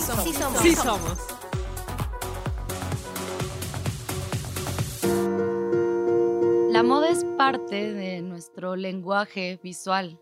somos. 0.00 0.24
Sí 0.24 0.32
somos. 0.32 0.60
Sí 0.60 0.74
somos. 0.74 1.18
La 6.70 6.82
moda 6.82 7.10
es 7.10 7.24
parte 7.36 7.92
de 7.92 8.22
nuestro 8.22 8.76
lenguaje 8.76 9.60
visual. 9.62 10.18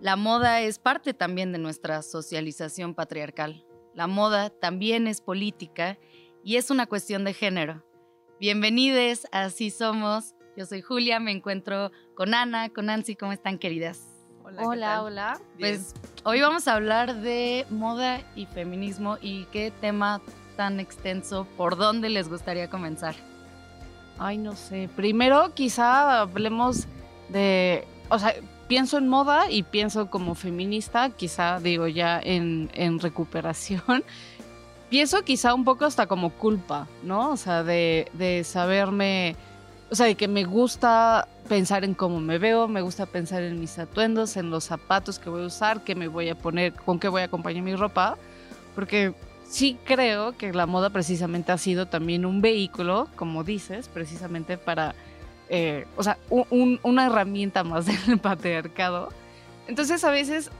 La 0.00 0.16
moda 0.16 0.60
es 0.60 0.78
parte 0.78 1.14
también 1.14 1.52
de 1.52 1.58
nuestra 1.58 2.02
socialización 2.02 2.94
patriarcal. 2.94 3.64
La 3.94 4.06
moda 4.06 4.50
también 4.50 5.06
es 5.06 5.20
política 5.20 5.98
y 6.44 6.56
es 6.56 6.70
una 6.70 6.86
cuestión 6.86 7.24
de 7.24 7.32
género. 7.32 7.82
Bienvenidos 8.38 9.26
a 9.32 9.44
Así 9.44 9.70
Somos. 9.70 10.34
Yo 10.56 10.66
soy 10.66 10.82
Julia, 10.82 11.18
me 11.18 11.32
encuentro 11.32 11.90
con 12.14 12.34
Ana, 12.34 12.68
con 12.68 12.86
Nancy. 12.86 13.16
¿Cómo 13.16 13.32
están, 13.32 13.58
queridas? 13.58 14.15
Hola, 14.46 14.94
¿qué 14.94 15.00
hola. 15.00 15.40
Pues 15.58 15.92
hoy 16.22 16.40
vamos 16.40 16.68
a 16.68 16.74
hablar 16.74 17.16
de 17.16 17.66
moda 17.68 18.20
y 18.36 18.46
feminismo 18.46 19.18
y 19.20 19.44
qué 19.46 19.72
tema 19.80 20.20
tan 20.56 20.78
extenso. 20.78 21.48
¿Por 21.56 21.76
dónde 21.76 22.10
les 22.10 22.28
gustaría 22.28 22.70
comenzar? 22.70 23.16
Ay, 24.18 24.38
no 24.38 24.54
sé. 24.54 24.88
Primero, 24.94 25.52
quizá 25.54 26.20
hablemos 26.20 26.86
de. 27.28 27.88
O 28.08 28.20
sea, 28.20 28.34
pienso 28.68 28.98
en 28.98 29.08
moda 29.08 29.50
y 29.50 29.64
pienso 29.64 30.10
como 30.10 30.36
feminista, 30.36 31.10
quizá 31.10 31.58
digo 31.58 31.88
ya 31.88 32.20
en, 32.22 32.70
en 32.74 33.00
recuperación. 33.00 34.04
Pienso 34.90 35.22
quizá 35.22 35.52
un 35.52 35.64
poco 35.64 35.84
hasta 35.84 36.06
como 36.06 36.30
culpa, 36.30 36.86
¿no? 37.02 37.30
O 37.30 37.36
sea, 37.36 37.64
de, 37.64 38.08
de 38.12 38.44
saberme. 38.44 39.34
O 39.90 39.94
sea, 39.94 40.06
de 40.06 40.16
que 40.16 40.26
me 40.26 40.44
gusta 40.44 41.28
pensar 41.48 41.84
en 41.84 41.94
cómo 41.94 42.20
me 42.20 42.38
veo, 42.38 42.66
me 42.66 42.80
gusta 42.80 43.06
pensar 43.06 43.42
en 43.42 43.60
mis 43.60 43.78
atuendos, 43.78 44.36
en 44.36 44.50
los 44.50 44.64
zapatos 44.64 45.18
que 45.20 45.30
voy 45.30 45.44
a 45.44 45.46
usar, 45.46 45.84
qué 45.84 45.94
me 45.94 46.08
voy 46.08 46.28
a 46.28 46.34
poner, 46.36 46.72
con 46.72 46.98
qué 46.98 47.06
voy 47.08 47.22
a 47.22 47.26
acompañar 47.26 47.62
mi 47.62 47.76
ropa. 47.76 48.18
Porque 48.74 49.14
sí 49.48 49.78
creo 49.84 50.36
que 50.36 50.52
la 50.52 50.66
moda 50.66 50.90
precisamente 50.90 51.52
ha 51.52 51.58
sido 51.58 51.86
también 51.86 52.26
un 52.26 52.40
vehículo, 52.42 53.08
como 53.14 53.44
dices, 53.44 53.88
precisamente 53.88 54.58
para, 54.58 54.96
eh, 55.48 55.86
o 55.96 56.02
sea, 56.02 56.18
un- 56.30 56.46
un- 56.50 56.80
una 56.82 57.06
herramienta 57.06 57.62
más 57.62 57.86
del 58.08 58.18
patriarcado. 58.18 59.10
Entonces 59.68 60.02
a 60.02 60.10
veces, 60.10 60.50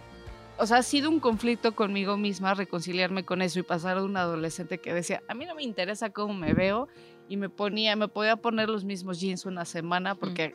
o 0.57 0.67
sea, 0.67 0.79
ha 0.79 0.83
sido 0.85 1.11
un 1.11 1.19
conflicto 1.19 1.75
conmigo 1.75 2.17
misma 2.17 2.55
reconciliarme 2.55 3.25
con 3.25 3.43
eso 3.43 3.59
y 3.59 3.63
pasar 3.65 3.97
de 3.99 4.05
un 4.05 4.17
adolescente 4.17 4.79
que 4.79 4.95
decía, 4.95 5.21
a 5.29 5.35
mí 5.35 5.45
no 5.47 5.57
me 5.57 5.65
interesa 5.65 6.11
cómo 6.11 6.33
me 6.33 6.55
veo 6.55 6.87
y 7.29 7.37
me 7.37 7.49
ponía, 7.49 7.97
me 7.97 8.09
podía 8.09 8.37
poner 8.37 8.69
los 8.69 8.85
mismos 8.85 9.21
jeans 9.21 9.47
una 9.47 9.65
semana 9.65 10.15
porque... 10.15 10.55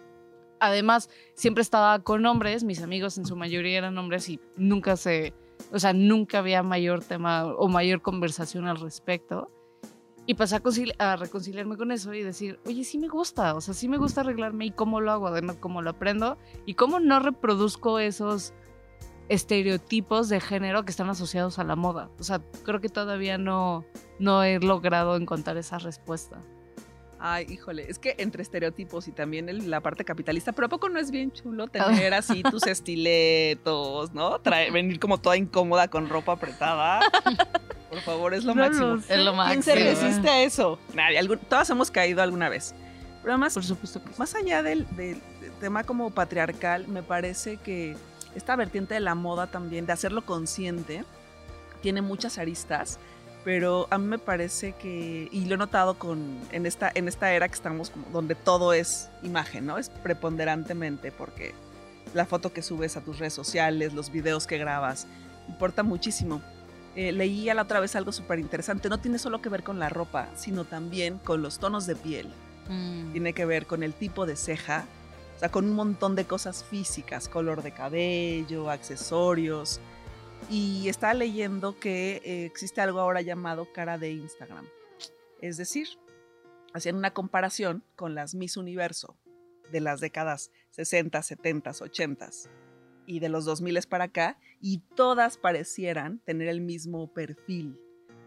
Además, 0.63 1.09
siempre 1.33 1.63
estaba 1.63 2.03
con 2.03 2.23
hombres, 2.27 2.63
mis 2.63 2.83
amigos 2.83 3.17
en 3.17 3.25
su 3.25 3.35
mayoría 3.35 3.79
eran 3.79 3.97
hombres 3.97 4.29
y 4.29 4.39
nunca 4.57 4.95
se, 4.95 5.33
o 5.71 5.79
sea, 5.79 5.91
nunca 5.91 6.37
había 6.37 6.61
mayor 6.63 7.03
tema 7.03 7.45
o 7.45 7.67
mayor 7.67 8.03
conversación 8.03 8.67
al 8.67 8.79
respecto. 8.79 9.49
Y 10.27 10.35
pasé 10.35 10.55
a, 10.55 11.11
a 11.11 11.15
reconciliarme 11.15 11.77
con 11.77 11.91
eso 11.91 12.13
y 12.13 12.21
decir, 12.21 12.59
oye, 12.65 12.83
sí 12.83 12.99
me 12.99 13.07
gusta, 13.07 13.55
o 13.55 13.61
sea, 13.61 13.73
sí 13.73 13.87
me 13.87 13.97
gusta 13.97 14.21
arreglarme 14.21 14.65
y 14.65 14.71
cómo 14.71 15.01
lo 15.01 15.11
hago, 15.11 15.27
además, 15.27 15.57
cómo 15.59 15.81
lo 15.81 15.89
aprendo 15.89 16.37
y 16.67 16.75
cómo 16.75 16.99
no 16.99 17.19
reproduzco 17.19 17.97
esos 17.97 18.53
estereotipos 19.29 20.29
de 20.29 20.39
género 20.39 20.83
que 20.83 20.91
están 20.91 21.09
asociados 21.09 21.57
a 21.57 21.63
la 21.63 21.75
moda. 21.75 22.09
O 22.19 22.23
sea, 22.23 22.41
creo 22.63 22.81
que 22.81 22.89
todavía 22.89 23.37
no, 23.37 23.83
no 24.19 24.43
he 24.43 24.59
logrado 24.59 25.15
encontrar 25.15 25.57
esa 25.57 25.79
respuesta. 25.79 26.41
Ay, 27.23 27.45
híjole, 27.49 27.85
es 27.87 27.99
que 27.99 28.15
entre 28.17 28.41
estereotipos 28.41 29.07
y 29.07 29.11
también 29.11 29.47
el- 29.47 29.69
la 29.69 29.79
parte 29.79 30.03
capitalista, 30.03 30.53
pero 30.53 30.65
¿a 30.65 30.69
poco 30.69 30.89
no 30.89 30.99
es 30.99 31.11
bien 31.11 31.31
chulo 31.31 31.67
tener 31.67 32.15
así 32.15 32.41
tus 32.41 32.65
estiletos, 32.65 34.11
¿no? 34.13 34.39
Traer, 34.39 34.71
venir 34.73 34.99
como 34.99 35.19
toda 35.19 35.37
incómoda 35.37 35.87
con 35.87 36.09
ropa 36.09 36.31
apretada. 36.33 36.99
Por 37.89 37.99
favor, 38.01 38.33
es 38.33 38.43
lo 38.43 38.55
No 38.55 38.63
máximo. 38.63 38.85
lo. 38.87 38.95
Es 38.97 39.17
lo 39.19 39.35
¿Quién 39.47 39.61
se 39.63 39.75
máximo. 39.75 40.01
resiste 40.01 40.29
a 40.29 40.43
eso? 40.43 40.79
Nadie, 40.95 41.19
algún- 41.19 41.37
todas 41.39 41.69
hemos 41.69 41.91
caído 41.91 42.21
alguna 42.23 42.49
vez. 42.49 42.73
Pero 43.21 43.33
además, 43.33 43.53
Por 43.53 43.63
supuesto 43.63 44.01
más 44.17 44.33
allá 44.33 44.63
del, 44.63 44.87
del- 44.95 45.21
del 45.41 45.51
tema 45.59 45.83
como 45.83 46.09
patriarcal, 46.09 46.87
me 46.87 47.03
parece 47.03 47.57
que 47.57 47.95
esta 48.33 48.55
vertiente 48.55 48.95
de 48.95 48.99
la 48.99 49.13
moda 49.13 49.47
también, 49.47 49.85
de 49.85 49.93
hacerlo 49.93 50.25
consciente, 50.25 51.03
tiene 51.83 52.01
muchas 52.01 52.37
aristas, 52.39 52.97
pero 53.43 53.87
a 53.89 53.97
mí 53.97 54.05
me 54.05 54.19
parece 54.19 54.73
que, 54.73 55.27
y 55.31 55.45
lo 55.45 55.55
he 55.55 55.57
notado 55.57 55.95
con, 55.97 56.37
en, 56.51 56.65
esta, 56.65 56.91
en 56.93 57.07
esta 57.07 57.33
era 57.33 57.47
que 57.47 57.55
estamos 57.55 57.89
como, 57.89 58.05
donde 58.11 58.35
todo 58.35 58.73
es 58.73 59.09
imagen, 59.23 59.65
¿no? 59.65 59.77
Es 59.77 59.89
preponderantemente 59.89 61.11
porque 61.11 61.53
la 62.13 62.25
foto 62.25 62.53
que 62.53 62.61
subes 62.61 62.97
a 62.97 63.01
tus 63.01 63.19
redes 63.19 63.33
sociales, 63.33 63.93
los 63.93 64.11
videos 64.11 64.47
que 64.47 64.57
grabas, 64.57 65.07
importa 65.47 65.83
muchísimo. 65.83 66.41
Eh, 66.95 67.11
leía 67.11 67.53
la 67.53 67.61
otra 67.61 67.79
vez 67.79 67.95
algo 67.95 68.11
súper 68.11 68.39
interesante, 68.39 68.89
no 68.89 68.99
tiene 68.99 69.17
solo 69.17 69.41
que 69.41 69.49
ver 69.49 69.63
con 69.63 69.79
la 69.79 69.89
ropa, 69.89 70.27
sino 70.35 70.65
también 70.65 71.19
con 71.19 71.41
los 71.41 71.57
tonos 71.57 71.85
de 71.87 71.95
piel 71.95 72.29
Mm. 72.69 73.11
tiene 73.11 73.33
que 73.33 73.45
ver 73.45 73.65
con 73.65 73.83
el 73.83 73.93
tipo 73.93 74.25
de 74.25 74.35
ceja, 74.35 74.85
o 75.35 75.39
sea, 75.39 75.49
con 75.49 75.65
un 75.65 75.73
montón 75.73 76.15
de 76.15 76.25
cosas 76.25 76.63
físicas, 76.63 77.27
color 77.27 77.63
de 77.63 77.71
cabello, 77.71 78.69
accesorios. 78.69 79.79
Y 80.49 80.89
estaba 80.89 81.13
leyendo 81.13 81.79
que 81.79 82.21
eh, 82.25 82.45
existe 82.45 82.81
algo 82.81 82.99
ahora 82.99 83.21
llamado 83.21 83.71
cara 83.71 83.97
de 83.97 84.11
Instagram. 84.11 84.67
Es 85.41 85.57
decir, 85.57 85.87
hacían 86.73 86.95
una 86.95 87.11
comparación 87.11 87.83
con 87.95 88.15
las 88.15 88.35
Miss 88.35 88.57
Universo 88.57 89.17
de 89.71 89.79
las 89.79 90.01
décadas 90.01 90.51
60, 90.71 91.21
70, 91.21 91.71
80 91.81 92.29
y 93.05 93.19
de 93.19 93.29
los 93.29 93.45
2000 93.45 93.79
para 93.89 94.05
acá, 94.05 94.37
y 94.61 94.79
todas 94.95 95.37
parecieran 95.37 96.19
tener 96.19 96.47
el 96.47 96.61
mismo 96.61 97.11
perfil 97.11 97.79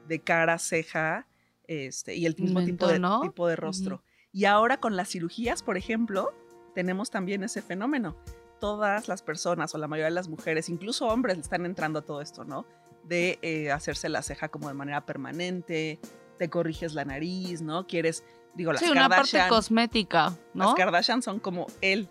de 0.08 0.20
cara, 0.20 0.58
ceja 0.58 1.26
este, 1.66 2.16
y 2.16 2.26
el 2.26 2.36
mismo 2.38 2.62
tipo 2.64 2.86
de, 2.88 3.00
tipo 3.22 3.47
de 3.47 3.56
rostro. 3.56 4.03
Y 4.32 4.47
ahora 4.47 4.80
con 4.80 4.97
las 4.97 5.08
cirugías, 5.08 5.62
por 5.62 5.76
ejemplo, 5.76 6.34
tenemos 6.74 7.10
también 7.10 7.44
ese 7.44 7.62
fenómeno. 7.62 8.16
Todas 8.64 9.08
las 9.08 9.20
personas 9.20 9.75
o 9.75 9.78
la 9.78 9.88
mayoría 9.88 10.06
de 10.06 10.14
las 10.14 10.28
mujeres, 10.28 10.70
incluso 10.70 11.06
hombres, 11.06 11.36
están 11.36 11.66
entrando 11.66 11.98
a 11.98 12.02
todo 12.02 12.22
esto, 12.22 12.44
¿no? 12.44 12.64
De 13.02 13.38
eh, 13.42 13.70
hacerse 13.70 14.08
la 14.08 14.22
ceja 14.22 14.48
como 14.48 14.69
de 14.69 14.75
manera 14.75 15.04
permanente, 15.04 16.00
te 16.38 16.48
corriges 16.48 16.94
la 16.94 17.04
nariz, 17.04 17.60
¿no? 17.60 17.86
Quieres, 17.86 18.24
digo, 18.54 18.72
las 18.72 18.80
Sí, 18.80 18.88
una 18.88 19.03
parte 19.03 19.32
Kardashian, 19.32 19.48
cosmética, 19.50 20.30
¿no? 20.54 20.64
las 20.64 20.74
Kardashian 20.76 21.20
son 21.20 21.41
como 21.41 21.66
el 21.82 22.08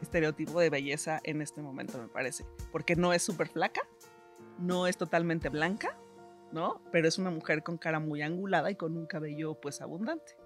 estereotipo 0.00 0.58
de 0.58 0.70
belleza 0.70 1.20
en 1.22 1.40
este 1.40 1.62
momento, 1.62 1.98
me 1.98 2.08
parece. 2.08 2.44
Porque 2.72 2.96
no 2.96 3.12
es 3.12 3.22
súper 3.22 3.48
flaca, 3.48 3.82
no 4.58 4.88
es 4.88 4.96
totalmente 4.96 5.50
blanca, 5.50 5.96
¿no? 6.52 6.82
Pero 6.92 7.08
es 7.08 7.18
una 7.18 7.30
mujer 7.30 7.62
con 7.62 7.78
cara 7.78 7.98
muy 7.98 8.22
angulada 8.22 8.70
y 8.70 8.76
con 8.76 8.96
un 8.96 9.06
cabello 9.06 9.54
pues 9.54 9.80
abundante. 9.80 10.36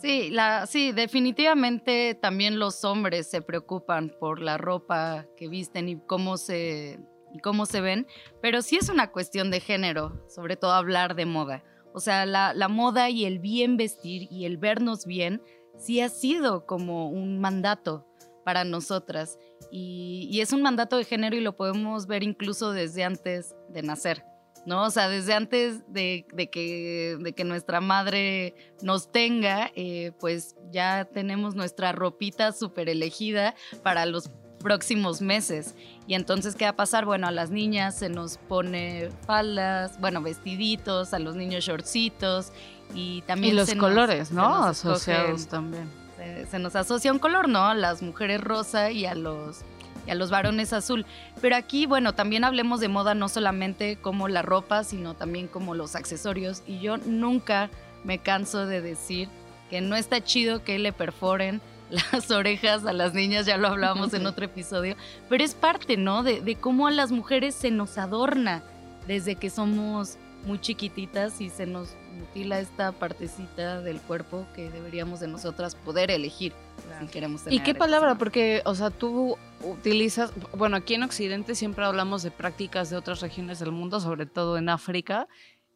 Sí, 0.00 0.30
la, 0.30 0.66
sí, 0.66 0.92
definitivamente 0.92 2.18
también 2.20 2.58
los 2.58 2.84
hombres 2.84 3.30
se 3.30 3.42
preocupan 3.42 4.12
por 4.18 4.40
la 4.40 4.58
ropa 4.58 5.26
que 5.36 5.48
visten 5.48 5.88
y 5.88 6.00
cómo 6.00 6.36
se, 6.36 6.98
y 7.32 7.38
cómo 7.38 7.66
se 7.66 7.80
ven, 7.80 8.06
pero 8.42 8.62
sí 8.62 8.76
es 8.76 8.88
una 8.88 9.12
cuestión 9.12 9.50
de 9.50 9.60
género, 9.60 10.24
sobre 10.28 10.56
todo 10.56 10.72
hablar 10.72 11.14
de 11.14 11.26
moda. 11.26 11.64
O 11.92 12.00
sea, 12.00 12.26
la, 12.26 12.54
la 12.54 12.68
moda 12.68 13.10
y 13.10 13.24
el 13.24 13.38
bien 13.38 13.76
vestir 13.76 14.28
y 14.30 14.44
el 14.44 14.58
vernos 14.58 15.06
bien 15.06 15.42
sí 15.76 16.00
ha 16.00 16.08
sido 16.08 16.66
como 16.66 17.08
un 17.08 17.40
mandato 17.40 18.06
para 18.44 18.64
nosotras 18.64 19.38
y, 19.70 20.28
y 20.30 20.40
es 20.40 20.52
un 20.52 20.62
mandato 20.62 20.96
de 20.96 21.04
género 21.04 21.36
y 21.36 21.40
lo 21.40 21.56
podemos 21.56 22.06
ver 22.06 22.22
incluso 22.22 22.72
desde 22.72 23.04
antes 23.04 23.54
de 23.68 23.82
nacer. 23.82 24.24
¿No? 24.66 24.84
O 24.84 24.90
sea, 24.90 25.08
desde 25.08 25.34
antes 25.34 25.80
de, 25.92 26.26
de 26.32 26.48
que, 26.50 27.16
de 27.20 27.32
que 27.32 27.44
nuestra 27.44 27.80
madre 27.80 28.54
nos 28.82 29.10
tenga, 29.10 29.70
eh, 29.74 30.12
pues 30.20 30.54
ya 30.70 31.04
tenemos 31.06 31.54
nuestra 31.54 31.92
ropita 31.92 32.52
súper 32.52 32.88
elegida 32.88 33.54
para 33.82 34.06
los 34.06 34.30
próximos 34.60 35.22
meses. 35.22 35.74
Y 36.06 36.14
entonces, 36.14 36.54
¿qué 36.54 36.64
va 36.66 36.70
a 36.72 36.76
pasar? 36.76 37.06
Bueno, 37.06 37.26
a 37.26 37.30
las 37.30 37.50
niñas 37.50 37.98
se 37.98 38.10
nos 38.10 38.36
pone 38.36 39.08
faldas, 39.26 39.98
bueno, 40.00 40.20
vestiditos, 40.20 41.14
a 41.14 41.18
los 41.18 41.34
niños 41.34 41.64
shortcitos 41.64 42.52
y 42.94 43.22
también 43.22 43.54
Y 43.54 43.56
los 43.56 43.68
nos- 43.68 43.78
colores, 43.78 44.30
¿no? 44.32 44.64
Asociados 44.64 45.46
escogen- 45.46 45.48
también. 45.50 45.90
se, 46.18 46.44
se 46.46 46.58
nos 46.58 46.76
asocia 46.76 47.10
un 47.10 47.18
color, 47.18 47.48
¿no? 47.48 47.64
A 47.68 47.74
las 47.74 48.02
mujeres 48.02 48.40
rosa 48.42 48.90
y 48.90 49.06
a 49.06 49.14
los 49.14 49.60
y 50.10 50.12
a 50.12 50.16
los 50.16 50.30
varones 50.30 50.72
azul. 50.72 51.06
Pero 51.40 51.56
aquí, 51.56 51.86
bueno, 51.86 52.14
también 52.14 52.44
hablemos 52.44 52.80
de 52.80 52.88
moda 52.88 53.14
no 53.14 53.28
solamente 53.28 53.96
como 53.96 54.28
la 54.28 54.42
ropa, 54.42 54.84
sino 54.84 55.14
también 55.14 55.46
como 55.46 55.74
los 55.74 55.94
accesorios. 55.94 56.62
Y 56.66 56.80
yo 56.80 56.96
nunca 56.98 57.70
me 58.04 58.18
canso 58.18 58.66
de 58.66 58.80
decir 58.80 59.28
que 59.70 59.80
no 59.80 59.94
está 59.94 60.22
chido 60.22 60.64
que 60.64 60.78
le 60.78 60.92
perforen 60.92 61.60
las 61.90 62.30
orejas 62.30 62.84
a 62.86 62.92
las 62.92 63.14
niñas, 63.14 63.46
ya 63.46 63.56
lo 63.56 63.68
hablábamos 63.68 64.12
en 64.14 64.26
otro 64.26 64.44
episodio, 64.44 64.96
pero 65.28 65.44
es 65.44 65.54
parte, 65.54 65.96
¿no? 65.96 66.22
De, 66.22 66.40
de 66.40 66.56
cómo 66.56 66.86
a 66.86 66.90
las 66.90 67.12
mujeres 67.12 67.54
se 67.54 67.70
nos 67.70 67.98
adorna 67.98 68.62
desde 69.06 69.36
que 69.36 69.50
somos 69.50 70.18
muy 70.44 70.60
chiquititas 70.60 71.40
y 71.40 71.50
se 71.50 71.66
nos 71.66 71.94
mutila 72.18 72.60
esta 72.60 72.92
partecita 72.92 73.80
del 73.80 74.00
cuerpo 74.00 74.46
que 74.54 74.70
deberíamos 74.70 75.20
de 75.20 75.28
nosotras 75.28 75.74
poder 75.74 76.10
elegir 76.10 76.52
si 77.00 77.06
queremos 77.06 77.44
tener. 77.44 77.58
¿Y 77.58 77.62
qué 77.62 77.74
palabra? 77.74 78.16
Porque, 78.16 78.62
o 78.64 78.74
sea, 78.74 78.90
tú 78.90 79.36
utilizas, 79.64 80.32
bueno, 80.56 80.76
aquí 80.76 80.94
en 80.94 81.02
Occidente 81.02 81.54
siempre 81.54 81.84
hablamos 81.84 82.22
de 82.22 82.30
prácticas 82.30 82.90
de 82.90 82.96
otras 82.96 83.20
regiones 83.20 83.58
del 83.58 83.72
mundo, 83.72 84.00
sobre 84.00 84.26
todo 84.26 84.56
en 84.58 84.68
África, 84.68 85.28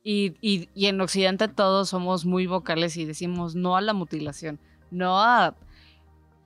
Y, 0.06 0.34
y, 0.42 0.68
y 0.74 0.86
en 0.86 1.00
Occidente 1.00 1.48
todos 1.48 1.88
somos 1.88 2.26
muy 2.26 2.46
vocales 2.46 2.96
y 2.98 3.06
decimos 3.06 3.54
no 3.54 3.74
a 3.76 3.80
la 3.80 3.94
mutilación, 3.94 4.60
no 4.90 5.18
a... 5.18 5.56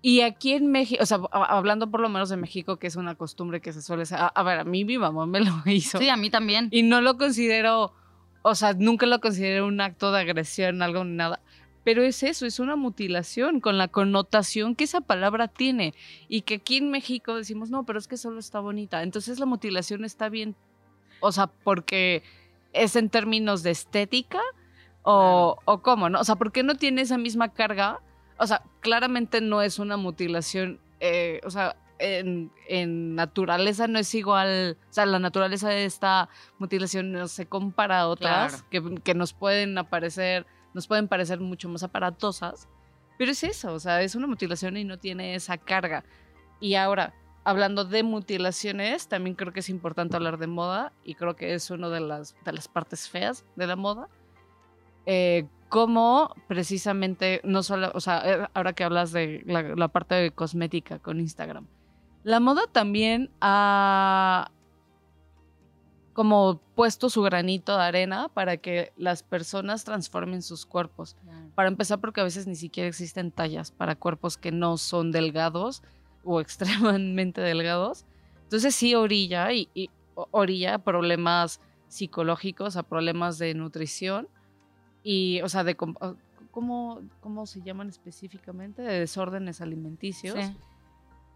Y 0.01 0.21
aquí 0.21 0.53
en 0.53 0.71
México, 0.71 1.03
o 1.03 1.07
sea, 1.07 1.19
hablando 1.33 1.91
por 1.91 2.01
lo 2.01 2.09
menos 2.09 2.29
de 2.29 2.37
México, 2.37 2.77
que 2.79 2.87
es 2.87 2.95
una 2.95 3.17
costumbre 3.17 3.61
que 3.61 3.73
se 3.73 3.83
suele 3.83 4.05
hacer, 4.05 4.19
a, 4.19 4.29
a 4.29 4.43
ver, 4.45 4.61
a 4.61 4.65
mí 4.65 4.85
mi 4.85 4.97
mamá 4.97 5.27
me 5.27 5.41
lo 5.41 5.53
hizo. 5.67 5.99
Sí, 5.99 6.09
a 6.09 6.17
mí 6.17 6.31
también. 6.31 6.69
Y 6.71 6.85
no 6.85 7.01
lo 7.01 7.17
considero, 7.17 7.93
o 8.43 8.55
sea, 8.55 8.75
nunca 8.75 9.07
lo 9.07 9.21
considero 9.21 9.67
un 9.67 9.81
acto 9.81 10.13
de 10.13 10.21
agresión, 10.21 10.81
algo 10.83 11.03
ni 11.03 11.17
nada. 11.17 11.41
Pero 11.89 12.03
es 12.03 12.23
eso, 12.23 12.45
es 12.45 12.61
una 12.61 12.77
mutilación 12.77 13.61
con 13.61 13.79
la 13.79 13.89
connotación 13.89 14.75
que 14.75 14.85
esa 14.85 15.01
palabra 15.01 15.49
tiene. 15.49 15.95
Y 16.29 16.43
que 16.43 16.57
aquí 16.57 16.77
en 16.77 16.91
México 16.91 17.35
decimos, 17.35 17.71
no, 17.71 17.87
pero 17.87 17.99
es 17.99 18.07
que 18.07 18.19
solo 18.19 18.41
está 18.41 18.61
bonita. 18.61 19.03
Entonces 19.03 19.39
la 19.39 19.47
mutilación 19.47 20.05
está 20.05 20.29
bien. 20.29 20.55
O 21.21 21.33
sea, 21.33 21.47
porque 21.47 22.23
es 22.75 22.95
en 22.95 23.09
términos 23.09 23.63
de 23.63 23.71
estética 23.71 24.43
o, 25.03 25.57
o 25.65 25.81
cómo, 25.81 26.11
¿no? 26.11 26.21
O 26.21 26.25
sea, 26.25 26.37
¿por 26.37 26.53
qué 26.53 26.63
no 26.63 26.75
tiene 26.75 27.01
esa 27.01 27.17
misma 27.17 27.55
carga? 27.55 28.03
O 28.37 28.47
sea, 28.47 28.63
claramente 28.81 29.41
no 29.41 29.63
es 29.63 29.79
una 29.79 29.97
mutilación, 29.97 30.81
eh, 31.01 31.41
o 31.43 31.49
sea, 31.49 31.75
en, 31.99 32.53
en, 32.69 33.15
naturaleza 33.15 33.89
no 33.89 33.99
es 33.99 34.15
igual, 34.15 34.77
o 34.91 34.93
sea, 34.93 35.07
la 35.07 35.21
naturaleza 35.21 35.71
de 35.71 35.87
esta 35.87 36.29
mutilación 36.59 37.13
no 37.13 37.29
se 37.29 37.47
compara 37.47 38.01
a 38.01 38.09
otras 38.09 38.63
claro. 38.69 38.95
que, 38.95 39.01
que, 39.01 39.15
nos 39.15 39.33
pueden 39.33 39.79
aparecer, 39.79 40.45
nos 40.75 40.87
pueden 40.87 41.09
parecer 41.09 41.41
mucho 41.41 41.69
más 41.69 41.83
aparatosas, 41.83 42.69
pero 43.19 43.33
es 43.33 43.43
eso, 43.43 43.73
o 43.73 43.81
sea, 43.81 44.03
es 44.03 44.15
una 44.15 44.27
mutilación 44.27 44.77
y 44.77 44.85
no 44.85 44.99
tiene 44.99 45.35
esa 45.35 45.59
carga. 45.59 46.05
Y 46.61 46.75
ahora, 46.75 47.15
hablando 47.45 47.85
de 47.85 48.03
mutilaciones, 48.03 49.09
también 49.09 49.35
creo 49.35 49.53
que 49.53 49.61
es 49.61 49.69
importante 49.69 50.17
hablar 50.17 50.39
de 50.39 50.47
moda 50.47 50.93
y 51.05 51.15
creo 51.15 51.35
que 51.35 51.55
es 51.55 51.71
una 51.71 51.89
de 51.89 52.01
las, 52.01 52.37
de 52.45 52.53
las 52.53 52.69
partes 52.69 53.09
feas 53.09 53.45
de 53.57 53.67
la 53.67 53.77
moda. 53.77 54.09
Eh, 55.07 55.47
cómo 55.69 56.35
precisamente, 56.47 57.41
no 57.45 57.63
solo, 57.63 57.91
o 57.95 58.01
sea, 58.01 58.23
eh, 58.25 58.49
ahora 58.55 58.73
que 58.73 58.85
hablas 58.85 59.13
de 59.13 59.43
la, 59.47 59.63
la, 59.63 59.89
parte 59.89 60.15
de 60.15 60.31
cosmética 60.31 60.99
con 60.99 61.19
Instagram, 61.19 61.67
la 62.25 62.41
moda 62.41 62.63
también 62.71 63.31
ha 63.41 64.51
como 66.19 66.61
puesto 66.75 67.11
su 67.11 67.23
granito 67.23 67.77
de 67.77 67.85
arena 67.85 68.29
para 68.29 68.57
que 68.57 68.93
las 68.97 69.23
personas 69.23 69.85
transformen 69.85 70.43
sus 70.43 70.67
cuerpos. 70.67 71.15
Claro. 71.23 71.47
Para 71.55 71.69
empezar, 71.69 72.01
porque 72.01 72.21
a 72.21 72.25
veces 72.25 72.49
ni 72.49 72.57
siquiera 72.57 72.89
existen 72.89 73.31
tallas 73.31 73.71
para 73.71 73.95
cuerpos 73.95 74.37
que 74.37 74.51
no 74.51 74.79
son 74.79 75.13
delgados 75.13 75.85
o 76.25 76.41
extremadamente 76.41 77.41
delgados. 77.41 78.05
Entonces 78.43 78.75
sí 78.75 78.97
orilla 78.97 79.53
y, 79.53 79.69
y 79.75 79.91
orilla 80.33 80.79
problemas 80.79 81.61
psicológicos, 81.87 82.77
a 82.77 82.83
problemas 82.83 83.39
de 83.39 83.55
nutrición 83.55 84.27
y, 85.05 85.41
o 85.43 85.49
sea, 85.49 85.63
de 85.63 85.77
cómo, 85.77 86.99
cómo 87.21 87.47
se 87.47 87.63
llaman 87.63 87.91
específicamente, 87.91 88.83
de 88.83 88.99
desórdenes 88.99 89.61
alimenticios. 89.61 90.35
Sí. 90.45 90.57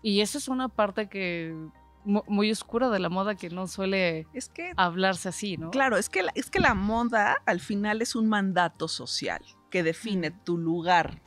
Y 0.02 0.22
eso 0.22 0.38
es 0.38 0.48
una 0.48 0.68
parte 0.68 1.08
que 1.08 1.54
muy 2.04 2.50
oscura 2.50 2.90
de 2.90 2.98
la 2.98 3.08
moda 3.08 3.34
que 3.34 3.50
no 3.50 3.66
suele 3.66 4.26
es 4.32 4.48
que, 4.48 4.72
hablarse 4.76 5.28
así, 5.28 5.56
¿no? 5.56 5.70
Claro, 5.70 5.96
es 5.96 6.08
que, 6.08 6.22
la, 6.22 6.32
es 6.34 6.50
que 6.50 6.60
la 6.60 6.74
moda 6.74 7.36
al 7.46 7.60
final 7.60 8.02
es 8.02 8.16
un 8.16 8.28
mandato 8.28 8.88
social 8.88 9.40
que 9.70 9.82
define 9.82 10.30
tu 10.30 10.58
lugar 10.58 11.20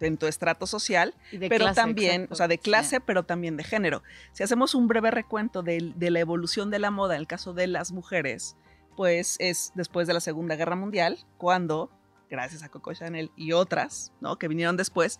en 0.00 0.16
tu 0.16 0.26
estrato 0.26 0.66
social, 0.66 1.14
pero 1.30 1.56
clase, 1.56 1.74
también, 1.74 2.12
exacto. 2.12 2.34
o 2.34 2.36
sea, 2.36 2.48
de 2.48 2.58
clase, 2.58 3.00
pero 3.00 3.24
también 3.24 3.56
de 3.56 3.64
género. 3.64 4.02
Si 4.32 4.42
hacemos 4.42 4.74
un 4.74 4.88
breve 4.88 5.10
recuento 5.10 5.62
de, 5.62 5.92
de, 5.96 6.10
la 6.10 6.20
evolución 6.20 6.70
de 6.70 6.78
la 6.78 6.90
moda 6.90 7.14
en 7.14 7.20
el 7.20 7.26
caso 7.26 7.52
de 7.52 7.66
las 7.66 7.92
mujeres, 7.92 8.56
pues 8.96 9.36
es 9.38 9.72
después 9.74 10.06
de 10.06 10.14
la 10.14 10.20
Segunda 10.20 10.56
Guerra 10.56 10.76
Mundial, 10.76 11.18
cuando, 11.36 11.90
gracias 12.30 12.62
a 12.62 12.68
Coco 12.68 12.92
Chanel 12.94 13.30
y 13.36 13.52
otras, 13.52 14.12
¿no? 14.20 14.38
Que 14.38 14.48
vinieron 14.48 14.76
después, 14.76 15.18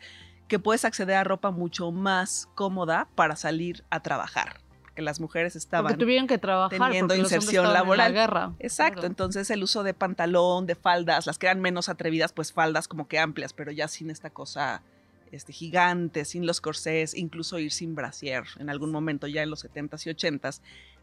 que 0.48 0.58
puedes 0.58 0.84
acceder 0.84 1.16
a 1.16 1.24
ropa 1.24 1.50
mucho 1.50 1.92
más 1.92 2.48
cómoda 2.54 3.08
para 3.14 3.36
salir 3.36 3.84
a 3.90 4.00
trabajar. 4.00 4.60
Porque 4.82 5.02
las 5.02 5.20
mujeres 5.20 5.54
estaban 5.54 5.90
porque 5.92 6.04
tuvieron 6.04 6.26
que 6.26 6.38
trabajar 6.38 6.78
teniendo 6.78 7.14
inserción 7.14 7.72
laboral. 7.72 8.12
guerra. 8.12 8.52
Exacto, 8.58 8.94
claro. 8.94 9.06
entonces 9.08 9.50
el 9.50 9.62
uso 9.62 9.82
de 9.82 9.94
pantalón, 9.94 10.66
de 10.66 10.74
faldas, 10.74 11.26
las 11.26 11.38
que 11.38 11.46
eran 11.46 11.60
menos 11.60 11.88
atrevidas, 11.88 12.32
pues 12.32 12.52
faldas 12.52 12.88
como 12.88 13.06
que 13.06 13.18
amplias, 13.18 13.52
pero 13.52 13.70
ya 13.70 13.86
sin 13.86 14.10
esta 14.10 14.30
cosa 14.30 14.82
este, 15.30 15.52
gigante, 15.52 16.24
sin 16.24 16.46
los 16.46 16.60
corsés, 16.60 17.14
incluso 17.14 17.58
ir 17.58 17.70
sin 17.70 17.94
brasier 17.94 18.44
en 18.58 18.70
algún 18.70 18.90
momento 18.90 19.26
ya 19.26 19.42
en 19.42 19.50
los 19.50 19.64
70s 19.64 20.06
y 20.06 20.10
80s. 20.10 20.60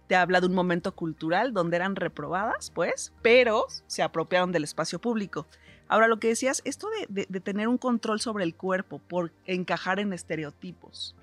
Te 0.08 0.16
habla 0.16 0.40
de 0.40 0.48
un 0.48 0.54
momento 0.54 0.94
cultural 0.94 1.54
donde 1.54 1.78
eran 1.78 1.96
reprobadas, 1.96 2.72
pues, 2.72 3.12
pero 3.22 3.66
se 3.88 4.04
apropiaron 4.04 4.52
del 4.52 4.64
espacio 4.64 5.00
público. 5.00 5.48
Ahora, 5.88 6.08
lo 6.08 6.20
que 6.20 6.30
decías, 6.30 6.62
esto 6.66 6.88
de, 6.90 7.06
de, 7.10 7.28
de 7.30 7.40
tener 7.40 7.68
un 7.68 7.78
control 7.78 8.20
sobre 8.20 8.44
el 8.44 8.56
cuerpo 8.56 9.00
por 9.00 9.32
encajar 9.46 10.00
en 10.00 10.14
estereotipos, 10.14 11.16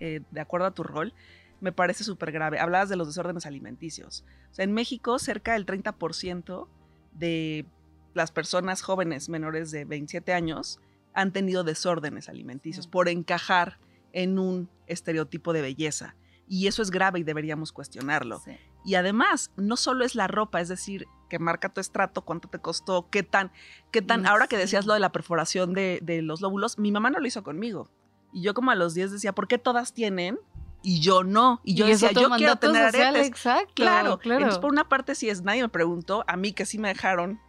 eh, 0.00 0.20
de 0.30 0.40
acuerdo 0.40 0.66
a 0.66 0.72
tu 0.72 0.82
rol, 0.82 1.12
me 1.60 1.72
parece 1.72 2.04
súper 2.04 2.32
grave. 2.32 2.58
Hablabas 2.58 2.88
de 2.88 2.96
los 2.96 3.08
desórdenes 3.08 3.46
alimenticios. 3.46 4.24
O 4.50 4.54
sea, 4.54 4.64
en 4.64 4.72
México, 4.72 5.18
cerca 5.18 5.54
del 5.54 5.66
30% 5.66 6.68
de 7.12 7.66
las 8.14 8.30
personas 8.30 8.82
jóvenes 8.82 9.28
menores 9.28 9.70
de 9.70 9.84
27 9.84 10.32
años 10.32 10.80
han 11.14 11.32
tenido 11.32 11.64
desórdenes 11.64 12.28
alimenticios 12.28 12.86
por 12.86 13.08
encajar 13.08 13.78
en 14.12 14.38
un 14.38 14.68
estereotipo 14.86 15.52
de 15.52 15.62
belleza. 15.62 16.14
Y 16.48 16.66
eso 16.66 16.82
es 16.82 16.90
grave 16.90 17.20
y 17.20 17.24
deberíamos 17.24 17.72
cuestionarlo. 17.72 18.40
Sí. 18.40 18.52
Y 18.86 18.94
además, 18.94 19.50
no 19.56 19.76
solo 19.76 20.04
es 20.04 20.14
la 20.14 20.28
ropa, 20.28 20.60
es 20.60 20.68
decir, 20.68 21.06
que 21.28 21.38
marca 21.38 21.68
tu 21.68 21.80
estrato, 21.80 22.22
cuánto 22.22 22.48
te 22.48 22.60
costó, 22.60 23.08
qué 23.10 23.24
tan, 23.24 23.50
qué 23.90 24.00
tan, 24.00 24.22
sí. 24.22 24.28
ahora 24.28 24.46
que 24.46 24.56
decías 24.56 24.86
lo 24.86 24.94
de 24.94 25.00
la 25.00 25.10
perforación 25.10 25.74
de, 25.74 25.98
de, 26.02 26.22
los 26.22 26.40
lóbulos, 26.40 26.78
mi 26.78 26.92
mamá 26.92 27.10
no 27.10 27.18
lo 27.18 27.26
hizo 27.26 27.42
conmigo. 27.42 27.90
Y 28.32 28.42
yo 28.42 28.54
como 28.54 28.70
a 28.70 28.76
los 28.76 28.94
10 28.94 29.10
decía, 29.10 29.34
¿por 29.34 29.48
qué 29.48 29.58
todas 29.58 29.92
tienen? 29.92 30.38
Y 30.82 31.00
yo 31.00 31.24
no. 31.24 31.60
Y 31.64 31.74
yo 31.74 31.84
y 31.84 31.90
decía, 31.90 32.12
yo 32.12 32.30
quiero 32.36 32.56
tener 32.56 32.92
social, 32.92 33.08
aretes. 33.08 33.26
Exacto, 33.26 33.72
claro, 33.74 34.18
claro. 34.18 34.38
Entonces, 34.42 34.60
por 34.60 34.70
una 34.70 34.88
parte, 34.88 35.16
sí 35.16 35.28
es, 35.28 35.42
nadie 35.42 35.62
me 35.62 35.68
preguntó, 35.68 36.24
a 36.28 36.36
mí 36.36 36.52
que 36.52 36.64
sí 36.64 36.78
me 36.78 36.86
dejaron 36.86 37.40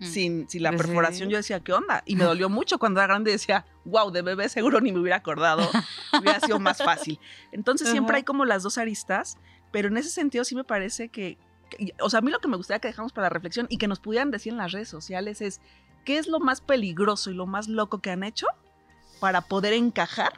mm. 0.00 0.04
sin, 0.04 0.48
sin 0.48 0.62
la 0.62 0.72
perforación, 0.72 1.28
sí. 1.28 1.32
yo 1.32 1.36
decía, 1.36 1.60
¿qué 1.60 1.74
onda? 1.74 2.02
Y 2.06 2.16
me 2.16 2.24
dolió 2.24 2.48
mucho 2.48 2.78
cuando 2.78 3.00
era 3.00 3.08
grande 3.08 3.30
y 3.30 3.34
decía, 3.34 3.66
wow, 3.84 4.10
de 4.10 4.22
bebé 4.22 4.48
seguro 4.48 4.80
ni 4.80 4.92
me 4.92 5.00
hubiera 5.00 5.16
acordado, 5.16 5.68
hubiera 6.18 6.40
sido 6.40 6.58
más 6.58 6.78
fácil. 6.78 7.20
Entonces, 7.52 7.90
siempre 7.90 8.16
hay 8.16 8.22
como 8.22 8.46
las 8.46 8.62
dos 8.62 8.78
aristas, 8.78 9.36
pero 9.76 9.88
en 9.88 9.98
ese 9.98 10.08
sentido 10.08 10.42
sí 10.42 10.54
me 10.54 10.64
parece 10.64 11.10
que, 11.10 11.36
o 12.00 12.08
sea, 12.08 12.20
a 12.20 12.22
mí 12.22 12.30
lo 12.30 12.38
que 12.38 12.48
me 12.48 12.56
gustaría 12.56 12.78
que 12.78 12.88
dejamos 12.88 13.12
para 13.12 13.26
la 13.26 13.28
reflexión 13.28 13.66
y 13.68 13.76
que 13.76 13.88
nos 13.88 14.00
pudieran 14.00 14.30
decir 14.30 14.54
en 14.54 14.56
las 14.56 14.72
redes 14.72 14.88
sociales 14.88 15.42
es, 15.42 15.60
¿qué 16.06 16.16
es 16.16 16.28
lo 16.28 16.40
más 16.40 16.62
peligroso 16.62 17.30
y 17.30 17.34
lo 17.34 17.44
más 17.44 17.68
loco 17.68 17.98
que 17.98 18.10
han 18.10 18.22
hecho 18.22 18.46
para 19.20 19.42
poder 19.42 19.74
encajar 19.74 20.32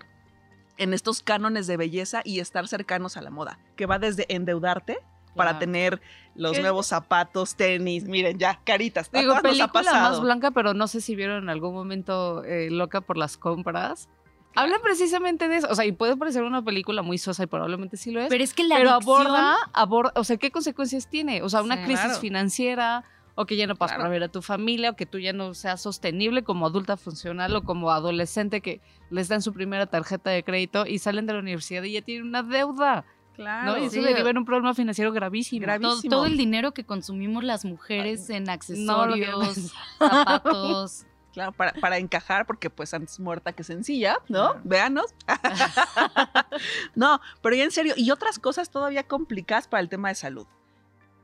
en 0.76 0.92
estos 0.92 1.23
cánones 1.23 1.68
de 1.68 1.76
belleza 1.76 2.21
y 2.25 2.40
estar 2.40 2.66
cercanos 2.66 3.16
a 3.16 3.23
la 3.23 3.30
moda? 3.30 3.61
Que 3.76 3.87
va 3.87 4.00
desde 4.00 4.26
endeudarte 4.28 4.99
para 5.37 5.50
claro. 5.50 5.59
tener 5.61 6.00
los 6.35 6.54
¿Qué? 6.54 6.61
nuevos 6.61 6.88
zapatos, 6.88 7.54
tenis, 7.54 8.09
miren, 8.09 8.40
ya, 8.40 8.59
caritas. 8.64 9.09
Digo, 9.12 9.40
película 9.40 9.92
más 9.92 10.21
blanca, 10.21 10.50
pero 10.50 10.75
no 10.75 10.88
sé 10.88 11.00
si 11.00 11.14
vieron 11.14 11.45
en 11.45 11.49
algún 11.49 11.75
momento 11.75 12.42
eh, 12.42 12.73
loca 12.73 13.02
por 13.02 13.16
las 13.16 13.37
compras. 13.37 14.09
Habla 14.55 14.78
precisamente 14.83 15.47
de 15.49 15.59
eso. 15.59 15.69
O 15.71 15.75
sea, 15.75 15.85
y 15.87 15.93
puede 15.93 16.17
parecer 16.17 16.43
una 16.43 16.62
película 16.62 17.02
muy 17.02 17.19
sosa 17.19 17.45
y 17.45 17.47
probablemente 17.47 17.97
sí 17.97 18.11
lo 18.11 18.21
es. 18.21 18.28
Pero 18.28 18.43
es 18.43 18.55
que 18.55 18.64
la 18.64 18.76
Pero 18.76 18.90
adicción... 18.90 19.26
aborda, 19.26 19.57
aborda, 19.73 20.12
o 20.17 20.25
sea, 20.25 20.37
¿qué 20.37 20.50
consecuencias 20.50 21.09
tiene? 21.09 21.43
O 21.43 21.49
sea, 21.49 21.62
una 21.62 21.76
sí, 21.76 21.83
crisis 21.85 22.05
claro. 22.07 22.21
financiera, 22.21 23.05
o 23.37 23.47
que 23.47 23.57
ya 23.57 23.69
no 23.69 23.76
pasas 23.76 23.93
Claro. 23.97 24.02
para 24.09 24.11
ver 24.12 24.23
a 24.25 24.28
tu 24.28 24.43
familia, 24.43 24.90
o 24.90 24.97
que 24.97 25.07
tú 25.07 25.21
ya 25.21 25.33
no 25.33 25.55
seas 25.55 25.81
sostenible 25.81 26.43
como 26.43 26.67
adulta 26.67 26.97
funcional 26.97 27.55
o 27.55 27.62
como 27.62 27.93
adolescente 27.93 28.61
que 28.61 28.81
les 29.11 29.28
dan 29.28 29.43
su 29.43 29.52
primera 29.52 29.87
tarjeta 29.87 30.31
de 30.31 30.43
crédito 30.43 30.87
y 30.87 30.99
salen 30.99 31.26
de 31.26 31.35
la 31.35 31.38
universidad 31.38 31.85
y 31.85 31.93
ya 31.93 32.02
tienen 32.02 32.26
una 32.26 32.43
deuda. 32.43 33.05
Claro. 33.37 33.71
¿no? 33.71 33.78
Y 33.78 33.83
eso 33.87 33.95
Sí. 33.95 34.00
deriva 34.00 34.31
en 34.31 34.38
un 34.38 34.45
problema 34.45 34.75
financiero 34.75 35.12
gravísimo. 35.12 35.64
Gravi- 35.64 36.09
todo, 36.11 36.26
el 36.26 36.37
dinero 36.37 36.73
que 36.75 36.83
consumimos 36.83 37.45
las 37.45 37.64
mujeres 37.64 38.28
en 38.31 38.43
No, 38.43 38.52
accesorios, 38.52 39.73
zapatos. 39.99 41.07
Claro, 41.38 41.52
para, 41.52 41.73
para 41.75 41.99
encajar, 41.99 42.47
porque 42.47 42.68
pues 42.68 42.92
antes 42.95 43.21
muerta 43.21 43.52
que 43.52 43.62
sencilla, 43.62 44.18
¿no? 44.28 44.54
Claro. 44.54 44.61
Véanos. 44.64 45.14
no, 46.97 47.21
pero 47.40 47.54
ya 47.54 47.62
en 47.62 47.71
serio, 47.71 47.95
y 47.97 48.11
otras 48.11 48.40
cosas 48.40 48.71
todavía 48.71 49.04
complicadas 49.04 49.68
para 49.68 49.80
el 49.80 49.88
tema 49.88 50.09
de 50.09 50.16
salud. 50.16 50.49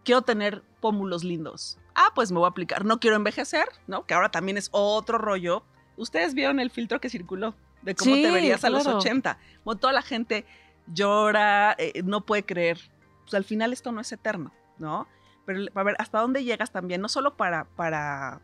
Quiero 0.04 0.22
tener 0.22 0.62
pómulos 0.80 1.24
lindos. 1.24 1.80
Ah, 1.96 2.12
pues 2.14 2.30
me 2.30 2.38
voy 2.38 2.46
a 2.46 2.50
aplicar. 2.50 2.84
No 2.84 3.00
quiero 3.00 3.16
envejecer, 3.16 3.64
¿no? 3.88 4.06
Que 4.06 4.14
ahora 4.14 4.28
también 4.28 4.56
es 4.56 4.68
otro 4.70 5.18
rollo. 5.18 5.64
Ustedes 5.96 6.34
vieron 6.34 6.60
el 6.60 6.70
filtro 6.70 7.00
que 7.00 7.10
circuló 7.10 7.56
de 7.82 7.96
cómo 7.96 8.14
Sí, 8.14 8.22
te 8.22 8.30
verías 8.30 8.62
a 8.62 8.70
los 8.70 8.84
claro. 8.84 8.98
80. 8.98 9.36
Bueno, 9.64 9.80
toda 9.80 9.92
la 9.92 10.02
gente 10.02 10.46
llora, 10.86 11.74
eh, 11.76 12.02
no 12.04 12.24
puede 12.24 12.44
creer. 12.44 12.78
Pues 13.22 13.34
al 13.34 13.42
final 13.42 13.72
esto 13.72 13.90
no 13.90 14.00
es 14.00 14.12
eterno, 14.12 14.52
¿no? 14.78 15.08
Pero 15.44 15.66
a 15.74 15.82
ver, 15.82 15.96
¿hasta 15.98 16.20
dónde 16.20 16.44
llegas 16.44 16.70
también? 16.70 17.00
No 17.00 17.08
solo 17.08 17.36
para, 17.36 17.64
para 17.64 18.40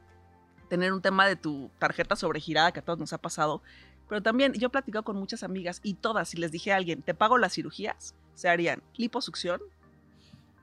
tener 0.71 0.93
un 0.95 1.03
tema 1.03 1.27
de 1.27 1.37
tu 1.37 1.71
tarjeta 1.79 2.17
sobregirada 2.17 2.73
que 2.73 2.79
a 2.79 2.83
todos 2.83 2.99
nos 2.99 3.13
ha 3.13 3.19
pasado, 3.19 3.61
pero 4.09 4.23
también 4.23 4.55
yo 4.55 4.69
he 4.69 4.71
platicado 4.71 5.03
con 5.05 5.17
muchas 5.17 5.43
amigas 5.43 5.81
y 5.83 5.95
todas, 5.95 6.29
si 6.31 6.39
les 6.39 6.51
dije 6.53 6.73
a 6.73 6.77
alguien, 6.77 7.03
te 7.03 7.13
pago 7.13 7.37
las 7.37 7.53
cirugías, 7.53 8.15
se 8.35 8.49
harían 8.49 8.83
liposucción, 8.97 9.61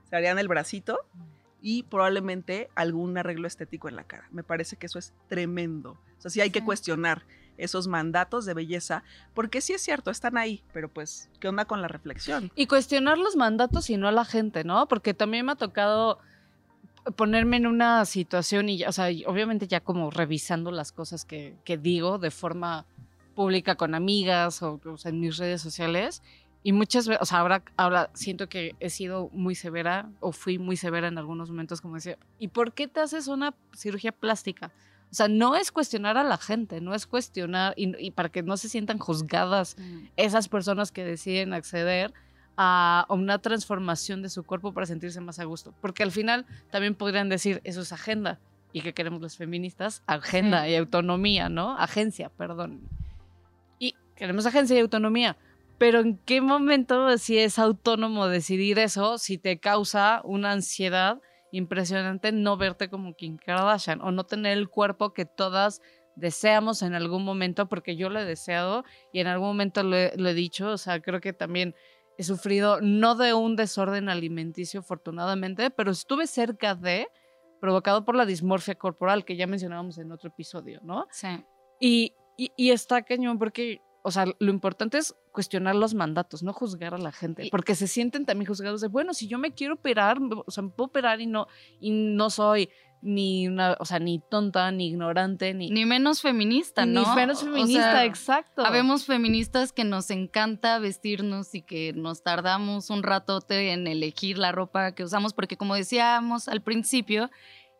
se 0.09 0.15
harían 0.15 0.39
el 0.39 0.47
bracito 0.47 0.97
y 1.61 1.83
probablemente 1.83 2.69
algún 2.75 3.17
arreglo 3.17 3.47
estético 3.47 3.89
en 3.89 3.95
la 3.97 4.03
cara. 4.05 4.27
Me 4.31 4.43
parece 4.43 4.77
que 4.77 4.85
eso 4.85 4.97
es 4.99 5.13
tremendo. 5.27 5.91
O 6.17 6.21
sea, 6.21 6.31
sí 6.31 6.41
hay 6.41 6.49
que 6.51 6.59
Sí. 6.59 6.65
cuestionar 6.65 7.23
esos 7.57 7.87
mandatos 7.87 8.45
de 8.45 8.53
belleza, 8.53 9.03
porque 9.33 9.61
sí 9.61 9.73
es 9.73 9.81
cierto, 9.81 10.11
están 10.11 10.37
ahí, 10.37 10.63
pero 10.73 10.89
pues, 10.89 11.29
¿qué 11.39 11.47
onda 11.49 11.65
con 11.65 11.81
la 11.81 11.87
reflexión? 11.87 12.51
Y 12.55 12.67
cuestionar 12.67 13.17
los 13.17 13.35
mandatos 13.35 13.89
y 13.89 13.97
no 13.97 14.07
a 14.07 14.11
la 14.11 14.25
gente, 14.25 14.63
¿no? 14.63 14.87
Porque 14.87 15.13
también 15.15 15.45
me 15.45 15.53
ha 15.53 15.55
tocado 15.55 16.19
ponerme 17.15 17.57
en 17.57 17.67
una 17.67 18.05
situación 18.05 18.69
y, 18.69 18.83
o 18.83 18.91
sea, 18.91 19.07
obviamente 19.25 19.67
ya 19.67 19.79
como 19.79 20.11
revisando 20.11 20.71
las 20.71 20.91
cosas 20.91 21.25
que, 21.25 21.55
que 21.63 21.77
digo 21.77 22.17
de 22.17 22.31
forma 22.31 22.85
pública 23.35 23.75
con 23.75 23.95
amigas 23.95 24.61
o, 24.63 24.79
o 24.83 24.97
sea, 24.97 25.09
en 25.09 25.19
mis 25.19 25.37
redes 25.37 25.61
sociales. 25.61 26.21
Y 26.63 26.73
muchas 26.73 27.07
veces, 27.07 27.21
o 27.21 27.25
sea, 27.25 27.39
ahora, 27.39 27.63
ahora 27.77 28.09
siento 28.13 28.49
que 28.49 28.75
he 28.79 28.89
sido 28.89 29.29
muy 29.31 29.55
severa 29.55 30.09
o 30.19 30.31
fui 30.31 30.57
muy 30.57 30.75
severa 30.75 31.07
en 31.07 31.17
algunos 31.17 31.49
momentos, 31.49 31.79
como 31.79 31.95
decía, 31.95 32.17
¿y 32.39 32.49
por 32.49 32.73
qué 32.73 32.87
te 32.87 32.99
haces 32.99 33.27
una 33.27 33.53
cirugía 33.73 34.11
plástica? 34.11 34.71
O 35.09 35.15
sea, 35.15 35.29
no 35.29 35.55
es 35.55 35.71
cuestionar 35.71 36.17
a 36.17 36.23
la 36.23 36.37
gente, 36.37 36.81
no 36.81 36.93
es 36.93 37.07
cuestionar, 37.07 37.73
y, 37.77 37.95
y 38.05 38.11
para 38.11 38.27
que 38.29 38.43
no 38.43 38.57
se 38.57 38.67
sientan 38.67 38.97
juzgadas 38.97 39.77
esas 40.17 40.49
personas 40.49 40.91
que 40.91 41.05
deciden 41.05 41.53
acceder 41.53 42.13
a 42.57 43.05
una 43.09 43.39
transformación 43.39 44.21
de 44.21 44.29
su 44.29 44.43
cuerpo 44.43 44.73
para 44.73 44.87
sentirse 44.87 45.21
más 45.21 45.39
a 45.39 45.45
gusto. 45.45 45.73
Porque 45.79 46.03
al 46.03 46.11
final 46.11 46.45
también 46.71 46.95
podrían 46.95 47.29
decir, 47.29 47.61
eso 47.63 47.81
es 47.81 47.93
agenda. 47.93 48.39
¿Y 48.73 48.81
qué 48.81 48.93
queremos 48.93 49.21
los 49.21 49.37
feministas? 49.37 50.03
Agenda 50.07 50.65
Sí. 50.65 50.71
y 50.71 50.75
autonomía, 50.75 51.49
¿no? 51.49 51.77
Agencia, 51.77 52.29
perdón. 52.29 52.81
Y 53.79 53.95
queremos 54.15 54.45
agencia 54.45 54.75
y 54.75 54.79
autonomía. 54.79 55.37
Pero 55.77 55.99
¿en 55.99 56.17
qué 56.17 56.41
momento 56.41 57.17
si 57.19 57.37
es 57.37 57.59
autónomo 57.59 58.27
decidir 58.27 58.79
eso 58.79 59.19
si 59.19 59.37
te 59.37 59.59
causa 59.59 60.21
una 60.23 60.51
ansiedad 60.51 61.21
impresionante 61.51 62.31
no 62.31 62.57
verte 62.57 62.89
como 62.89 63.15
Kim 63.15 63.37
Kardashian 63.37 64.01
o 64.01 64.11
no 64.11 64.25
tener 64.25 64.57
el 64.57 64.67
cuerpo 64.69 65.13
que 65.13 65.25
todas 65.25 65.81
deseamos 66.15 66.81
en 66.81 66.95
algún 66.95 67.23
momento, 67.23 67.69
porque 67.69 67.95
yo 67.95 68.09
lo 68.09 68.19
he 68.19 68.25
deseado 68.25 68.83
y 69.13 69.19
en 69.19 69.27
algún 69.27 69.49
momento 69.49 69.83
lo 69.83 69.95
he, 69.95 70.13
lo 70.17 70.29
he 70.29 70.33
dicho, 70.33 70.69
o 70.71 70.77
sea, 70.77 70.99
creo 70.99 71.21
que 71.21 71.31
también 71.31 71.75
he 72.17 72.23
sufrido 72.23 72.81
no 72.81 73.15
de 73.15 73.33
un 73.33 73.55
desorden 73.55 74.09
alimenticio, 74.09 74.79
afortunadamente, 74.79 75.69
pero 75.69 75.91
estuve 75.91 76.27
cerca 76.27 76.75
de, 76.75 77.07
provocado 77.61 78.03
por 78.05 78.15
la 78.15 78.25
dismorfia 78.25 78.75
corporal 78.75 79.23
que 79.25 79.35
ya 79.35 79.47
mencionábamos 79.47 79.97
en 79.97 80.11
otro 80.11 80.29
episodio, 80.29 80.79
¿no? 80.83 81.07
Sí. 81.11 81.27
Y, 81.79 82.13
y, 82.37 82.51
y 82.55 82.71
está 82.71 83.01
cañón 83.03 83.37
porque, 83.39 83.81
o 84.03 84.11
sea, 84.11 84.25
lo 84.39 84.51
importante 84.51 84.97
es 84.97 85.15
cuestionar 85.31 85.75
los 85.75 85.93
mandatos, 85.93 86.41
no 86.41 86.53
juzgar 86.53 86.93
a 86.95 86.97
la 86.97 87.11
gente, 87.11 87.45
Y- 87.45 87.49
porque 87.51 87.75
se 87.75 87.87
sienten 87.87 88.25
también 88.25 88.47
juzgados 88.47 88.81
de, 88.81 88.87
bueno, 88.87 89.13
si 89.13 89.27
yo 89.27 89.37
me 89.37 89.53
quiero 89.53 89.75
operar, 89.75 90.17
o 90.45 90.49
sea, 90.51 90.63
me 90.63 90.69
puedo 90.69 90.87
operar 90.87 91.21
y 91.21 91.27
no, 91.27 91.47
y 91.79 91.91
no 91.91 92.29
soy 92.31 92.69
ni 93.01 93.47
una, 93.47 93.77
o 93.79 93.85
sea, 93.85 93.99
ni 93.99 94.19
tonta, 94.19 94.71
ni 94.71 94.87
ignorante, 94.87 95.53
ni, 95.53 95.69
Ni 95.69 95.85
menos 95.85 96.21
feminista, 96.21 96.85
ni 96.85 96.93
¿no? 96.93 97.15
menos 97.15 97.43
O 97.43 97.45
feminista, 97.45 97.91
sea, 97.91 98.05
exacto. 98.05 98.65
Habemos 98.65 99.05
feministas 99.05 99.71
que 99.71 99.83
nos 99.83 100.09
encanta 100.09 100.79
vestirnos 100.79 101.53
y 101.55 101.61
que 101.61 101.93
nos 101.93 102.23
tardamos 102.23 102.89
un 102.89 103.03
ratote 103.03 103.71
en 103.71 103.87
elegir 103.87 104.37
la 104.37 104.51
ropa 104.51 104.93
que 104.93 105.03
usamos, 105.03 105.33
porque 105.33 105.57
como 105.57 105.75
decíamos 105.75 106.47
al 106.47 106.61
principio, 106.61 107.29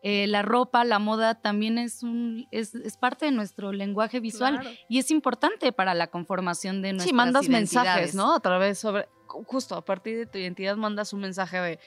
eh, 0.02 0.28
la 0.28 0.42
ropa, 0.42 0.84
la 0.84 1.00
moda 1.00 1.34
también 1.40 1.76
es, 1.76 2.04
un, 2.04 2.46
es, 2.52 2.72
es 2.76 2.96
parte 2.96 3.26
de 3.26 3.32
nuestro 3.32 3.72
lenguaje 3.72 4.20
visual 4.20 4.60
Claro. 4.60 4.76
y 4.88 4.98
es 4.98 5.10
importante 5.10 5.72
para 5.72 5.92
la 5.94 6.06
conformación 6.06 6.82
de 6.82 6.92
nuestras 6.92 7.08
Sí, 7.08 7.14
mandas 7.14 7.48
mensajes. 7.48 8.14
¿no? 8.14 8.32
A 8.32 8.38
través 8.40 8.78
sobre, 8.78 9.08
justo 9.26 9.74
a 9.74 9.84
partir 9.84 10.16
de 10.16 10.26
tu 10.26 10.38
identidad 10.38 10.76
mandas 10.76 11.12
un 11.12 11.20
mensaje 11.20 11.60
de, 11.60 11.80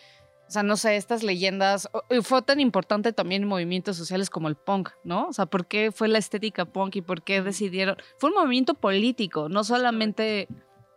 o 0.51 0.53
sea, 0.53 0.63
no 0.63 0.75
sé, 0.75 0.97
estas 0.97 1.23
leyendas, 1.23 1.89
fue 2.23 2.41
tan 2.41 2.59
importante 2.59 3.13
también 3.13 3.43
en 3.43 3.47
movimientos 3.47 3.95
sociales 3.95 4.29
como 4.29 4.49
el 4.49 4.57
punk, 4.57 4.89
¿no? 5.05 5.27
O 5.29 5.31
sea, 5.31 5.45
¿por 5.45 5.65
qué 5.65 5.93
fue 5.93 6.09
la 6.09 6.17
estética 6.17 6.65
punk 6.65 6.97
y 6.97 7.01
por 7.01 7.23
qué 7.23 7.41
decidieron? 7.41 7.95
Fue 8.17 8.31
un 8.31 8.35
movimiento 8.35 8.73
político, 8.73 9.47
no 9.47 9.63
solamente 9.63 10.49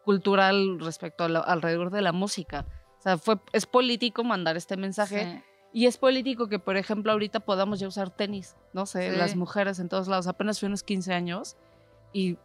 cultural 0.04 0.80
respecto 0.80 1.22
a 1.22 1.28
la- 1.28 1.38
alrededor 1.38 1.90
de 1.92 2.02
la 2.02 2.10
música. 2.10 2.66
O 2.98 3.02
sea, 3.02 3.16
fue, 3.16 3.36
es 3.52 3.66
político 3.66 4.24
mandar 4.24 4.56
este 4.56 4.76
mensaje. 4.76 5.24
Sí. 5.24 5.42
Y 5.72 5.86
es 5.86 5.98
político 5.98 6.48
que, 6.48 6.58
por 6.58 6.76
ejemplo, 6.76 7.12
ahorita 7.12 7.38
podamos 7.38 7.78
ya 7.78 7.86
usar 7.86 8.10
tenis, 8.10 8.56
no 8.72 8.86
sé, 8.86 9.12
Sí. 9.12 9.16
las 9.16 9.36
mujeres 9.36 9.78
en 9.78 9.88
todos 9.88 10.08
lados. 10.08 10.26
Apenas 10.26 10.58
fui 10.58 10.66
unos 10.66 10.82
15 10.82 11.14
años 11.14 11.56
y 12.12 12.38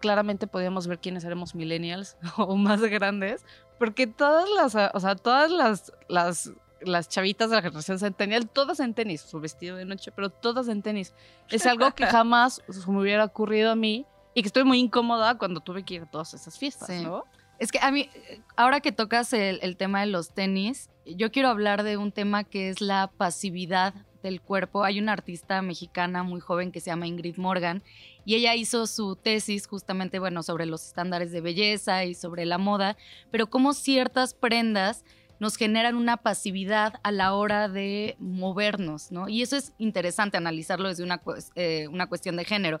claramente 0.00 0.46
podíamos 0.46 0.86
ver 0.86 0.98
quiénes 0.98 1.24
éramos 1.24 1.54
millennials 1.54 2.16
o 2.36 2.56
más 2.56 2.80
grandes, 2.82 3.44
porque 3.78 4.06
todas 4.06 4.48
las, 4.50 4.74
o 4.94 5.00
sea, 5.00 5.14
todas 5.14 5.50
las, 5.50 5.92
las, 6.08 6.52
las 6.80 7.08
chavitas 7.08 7.50
de 7.50 7.56
la 7.56 7.62
generación 7.62 7.98
centennial, 7.98 8.48
todas 8.48 8.80
en 8.80 8.94
tenis, 8.94 9.20
su 9.20 9.40
vestido 9.40 9.76
de 9.76 9.84
noche, 9.84 10.10
pero 10.12 10.30
todas 10.30 10.68
en 10.68 10.82
tenis. 10.82 11.14
Es 11.48 11.66
algo 11.66 11.92
que 11.92 12.06
jamás 12.06 12.62
me 12.88 13.00
hubiera 13.00 13.24
ocurrido 13.24 13.70
a 13.70 13.76
mí 13.76 14.06
y 14.34 14.42
que 14.42 14.46
estoy 14.48 14.64
muy 14.64 14.78
incómoda 14.78 15.38
cuando 15.38 15.60
tuve 15.60 15.84
que 15.84 15.94
ir 15.94 16.02
a 16.02 16.06
todas 16.06 16.34
esas 16.34 16.58
fiestas, 16.58 16.88
Sí. 16.88 17.04
¿no? 17.04 17.24
Es 17.58 17.70
que 17.72 17.78
a 17.78 17.90
mí, 17.90 18.08
ahora 18.56 18.80
que 18.80 18.90
tocas 18.90 19.34
el, 19.34 19.58
el 19.60 19.76
tema 19.76 20.00
de 20.00 20.06
los 20.06 20.30
tenis, 20.32 20.88
yo 21.04 21.30
quiero 21.30 21.50
hablar 21.50 21.82
de 21.82 21.98
un 21.98 22.10
tema 22.10 22.42
que 22.42 22.70
es 22.70 22.80
la 22.80 23.10
pasividad 23.18 23.92
del 24.22 24.40
cuerpo. 24.40 24.84
Hay 24.84 24.98
una 24.98 25.12
artista 25.12 25.62
mexicana 25.62 26.22
muy 26.22 26.40
joven 26.40 26.72
que 26.72 26.80
se 26.80 26.90
llama 26.90 27.06
Ingrid 27.06 27.36
Morgan 27.36 27.82
y 28.24 28.34
ella 28.34 28.54
hizo 28.54 28.86
su 28.86 29.16
tesis 29.16 29.66
justamente, 29.66 30.18
bueno, 30.18 30.42
sobre 30.42 30.66
los 30.66 30.86
estándares 30.86 31.32
de 31.32 31.40
belleza 31.40 32.04
y 32.04 32.14
sobre 32.14 32.46
la 32.46 32.58
moda, 32.58 32.96
pero 33.30 33.48
cómo 33.48 33.72
ciertas 33.72 34.34
prendas 34.34 35.04
nos 35.40 35.56
generan 35.56 35.96
una 35.96 36.18
pasividad 36.18 37.00
a 37.02 37.10
la 37.10 37.34
hora 37.34 37.68
de 37.68 38.14
movernos, 38.18 39.10
¿no? 39.10 39.28
Y 39.28 39.40
eso 39.40 39.56
es 39.56 39.72
interesante 39.78 40.36
analizarlo 40.36 40.88
desde 40.88 41.02
una, 41.02 41.22
eh, 41.54 41.88
una 41.88 42.08
cuestión 42.08 42.36
de 42.36 42.44
género. 42.44 42.80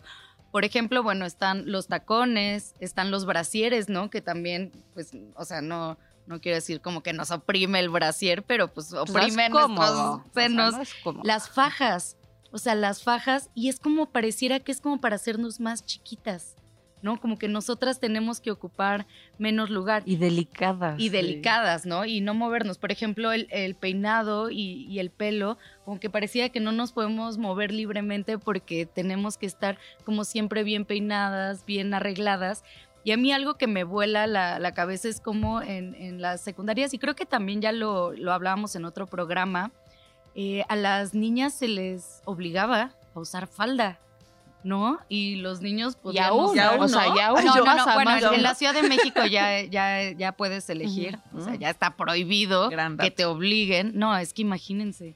Por 0.52 0.64
ejemplo, 0.64 1.02
bueno, 1.02 1.24
están 1.24 1.70
los 1.70 1.88
tacones, 1.88 2.74
están 2.78 3.10
los 3.10 3.24
brasieres, 3.24 3.88
¿no? 3.88 4.10
Que 4.10 4.20
también, 4.20 4.72
pues, 4.92 5.12
o 5.36 5.44
sea, 5.46 5.62
no, 5.62 5.96
no 6.26 6.40
quiero 6.40 6.56
decir 6.56 6.80
como 6.80 7.02
que 7.02 7.12
nos 7.12 7.30
oprime 7.30 7.80
el 7.80 7.88
brasier, 7.88 8.42
pero 8.42 8.68
pues 8.72 8.88
Pues, 8.90 9.10
oprime 9.10 9.48
nuestros 9.48 9.78
o 9.80 10.24
sea, 10.32 10.48
no 10.48 10.80
es 10.80 10.94
cómodo. 11.02 11.22
Las 11.24 11.48
fajas, 11.50 12.16
o 12.52 12.58
sea, 12.58 12.74
las 12.74 13.02
fajas, 13.02 13.50
y 13.54 13.68
es 13.68 13.78
como 13.80 14.10
pareciera 14.10 14.60
que 14.60 14.72
es 14.72 14.80
como 14.80 15.00
para 15.00 15.16
hacernos 15.16 15.60
más 15.60 15.84
chiquitas, 15.84 16.54
¿no? 17.02 17.18
Como 17.18 17.38
que 17.38 17.48
nosotras 17.48 17.98
tenemos 17.98 18.40
que 18.40 18.50
ocupar 18.50 19.06
menos 19.38 19.70
lugar 19.70 20.02
Y 20.04 20.16
delicadas. 20.16 21.00
y 21.00 21.04
sí. 21.04 21.08
delicadas, 21.08 21.86
¿no? 21.86 22.04
Y 22.04 22.20
no 22.20 22.34
movernos. 22.34 22.76
Por 22.76 22.92
ejemplo, 22.92 23.32
el, 23.32 23.48
el 23.50 23.74
peinado 23.74 24.50
y, 24.50 24.84
y 24.86 24.98
el 24.98 25.08
pelo, 25.10 25.56
como 25.86 25.98
que 25.98 26.10
parecía 26.10 26.50
que 26.50 26.60
no 26.60 26.72
nos 26.72 26.92
podemos 26.92 27.38
mover 27.38 27.72
libremente 27.72 28.36
porque 28.38 28.84
tenemos 28.84 29.38
que 29.38 29.46
estar 29.46 29.78
como 30.04 30.24
siempre 30.24 30.62
bien 30.62 30.84
peinadas, 30.84 31.64
bien 31.64 31.94
arregladas. 31.94 32.64
Y 33.02 33.12
a 33.12 33.16
mí 33.16 33.32
algo 33.32 33.54
que 33.54 33.66
me 33.66 33.84
vuela 33.84 34.26
la, 34.26 34.58
la 34.58 34.74
cabeza 34.74 35.08
es 35.08 35.20
como 35.20 35.62
en, 35.62 35.94
en 35.94 36.20
las 36.20 36.40
secundarias, 36.40 36.92
y 36.92 36.98
creo 36.98 37.16
que 37.16 37.26
también 37.26 37.60
ya 37.62 37.72
lo, 37.72 38.12
lo 38.12 38.32
hablábamos 38.32 38.76
en 38.76 38.84
otro 38.84 39.06
programa, 39.06 39.72
eh, 40.34 40.64
a 40.68 40.76
las 40.76 41.14
niñas 41.14 41.54
se 41.54 41.68
les 41.68 42.22
obligaba 42.24 42.92
a 43.14 43.18
usar 43.18 43.46
falda, 43.46 43.98
¿no? 44.62 44.98
Y 45.08 45.36
los 45.36 45.60
niños 45.60 45.94
Y 45.94 46.02
podían 46.02 46.26
aún, 46.26 46.54
ya 46.54 46.72
o 46.72 46.88
sea, 46.88 47.14
ya 47.16 47.28
aún 47.28 47.44
no, 47.44 47.56
no, 47.56 47.64
no, 47.64 47.94
bueno, 47.94 48.10
más 48.10 48.22
en, 48.32 48.42
la. 48.42 48.54
Ciudad 48.54 48.74
de 48.74 48.82
México 48.82 49.24
ya, 49.24 49.62
ya, 49.64 50.12
ya 50.12 50.32
puedes 50.32 50.68
elegir, 50.70 51.18
o 51.34 51.40
sea, 51.40 51.56
ya 51.56 51.70
está 51.70 51.96
prohibido 51.96 52.68
Gran 52.68 52.96
que 52.96 53.10
te 53.10 53.24
obliguen. 53.24 53.92
No, 53.94 54.16
es 54.16 54.32
que 54.32 54.42
imagínense, 54.42 55.14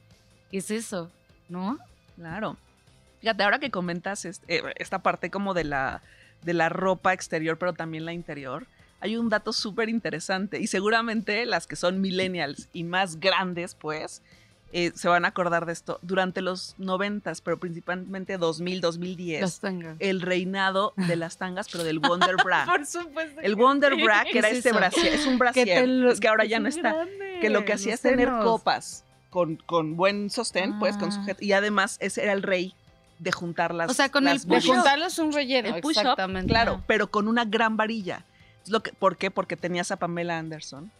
¿qué 0.51 0.57
es 0.57 0.71
eso? 0.71 1.09
¿No? 1.47 1.77
Claro. 2.15 2.57
Fíjate, 3.21 3.43
ahora 3.43 3.59
que 3.59 3.71
comentas 3.71 4.25
eh, 4.25 4.61
esta 4.75 4.99
parte 4.99 5.31
como 5.31 5.53
de 5.53 5.63
la, 5.63 6.01
de 6.45 6.53
la 6.53 6.69
ropa 6.69 7.11
exterior, 7.13 7.57
pero 7.57 7.73
también 7.73 8.05
la 8.05 8.13
interior, 8.13 8.67
hay 9.01 9.17
un 9.17 9.29
dato 9.29 9.51
súper 9.53 9.89
interesante 9.89 10.59
y 10.59 10.67
seguramente 10.67 11.45
las 11.45 11.67
que 11.67 11.75
son 11.75 11.99
millennials 12.01 12.69
y 12.73 12.83
más 12.83 13.19
grandes, 13.19 13.75
pues, 13.75 14.21
eh, 14.71 14.91
se 14.95 15.07
van 15.07 15.23
a 15.25 15.29
acordar 15.29 15.65
de 15.65 15.73
esto. 15.73 15.99
Durante 16.01 16.41
los 16.41 16.75
noventas, 16.77 17.39
pero 17.39 17.57
principalmente 17.59 18.37
2000, 18.37 18.81
2010, 18.81 19.41
Las 19.41 19.59
tengas. 19.61 19.95
el 19.99 20.21
reinado 20.21 20.93
de 20.97 21.15
las 21.15 21.37
tangas, 21.37 21.69
pero 21.71 21.83
del 21.83 21.99
Wonder 21.99 22.35
Bra. 22.43 22.65
Por 22.65 22.85
supuesto. 22.85 23.39
El 23.41 23.55
Wonder 23.55 23.95
Bra, 23.95 24.23
que 24.25 24.31
¿Qué 24.31 24.39
era 24.39 24.49
es 24.49 24.57
este 24.57 24.73
brasier, 24.73 25.13
es 25.13 25.25
un 25.27 25.37
brasier, 25.37 25.65
te 25.67 25.87
lo- 25.87 26.11
es 26.11 26.19
que 26.19 26.27
ahora 26.27 26.45
ya 26.45 26.59
no 26.59 26.67
está 26.67 26.93
grande, 26.93 27.37
que 27.41 27.49
lo 27.49 27.63
que 27.63 27.73
hacía 27.73 27.93
es 27.93 28.01
tener 28.01 28.27
senos. 28.27 28.43
copas 28.43 29.05
con, 29.29 29.57
con 29.57 29.95
buen 29.97 30.29
sostén, 30.29 30.77
pues 30.79 30.97
con 30.97 31.09
Ah. 31.09 31.11
sujeto. 31.11 31.43
Y 31.43 31.51
además 31.53 31.97
ese 32.01 32.23
era 32.23 32.33
el 32.33 32.41
rey 32.43 32.73
de 33.19 33.31
juntar 33.31 33.73
las 33.73 33.89
O 33.89 33.93
sea, 33.93 34.09
con 34.09 34.27
el 34.27 34.35
las 34.35 34.47
De 34.47 34.61
juntarlos 34.61 35.19
un 35.19 35.31
relleno, 35.31 35.75
El 35.75 35.81
push-up, 35.81 36.01
exactamente. 36.01 36.47
Claro, 36.47 36.83
pero 36.87 37.09
con 37.09 37.27
una 37.27 37.45
gran 37.45 37.77
varilla. 37.77 38.25
Lo 38.67 38.81
que, 38.81 38.91
¿Por 38.93 39.17
qué? 39.17 39.31
Porque 39.31 39.55
tenías 39.55 39.91
a 39.91 39.97
Pamela 39.97 40.37
Anderson 40.37 40.91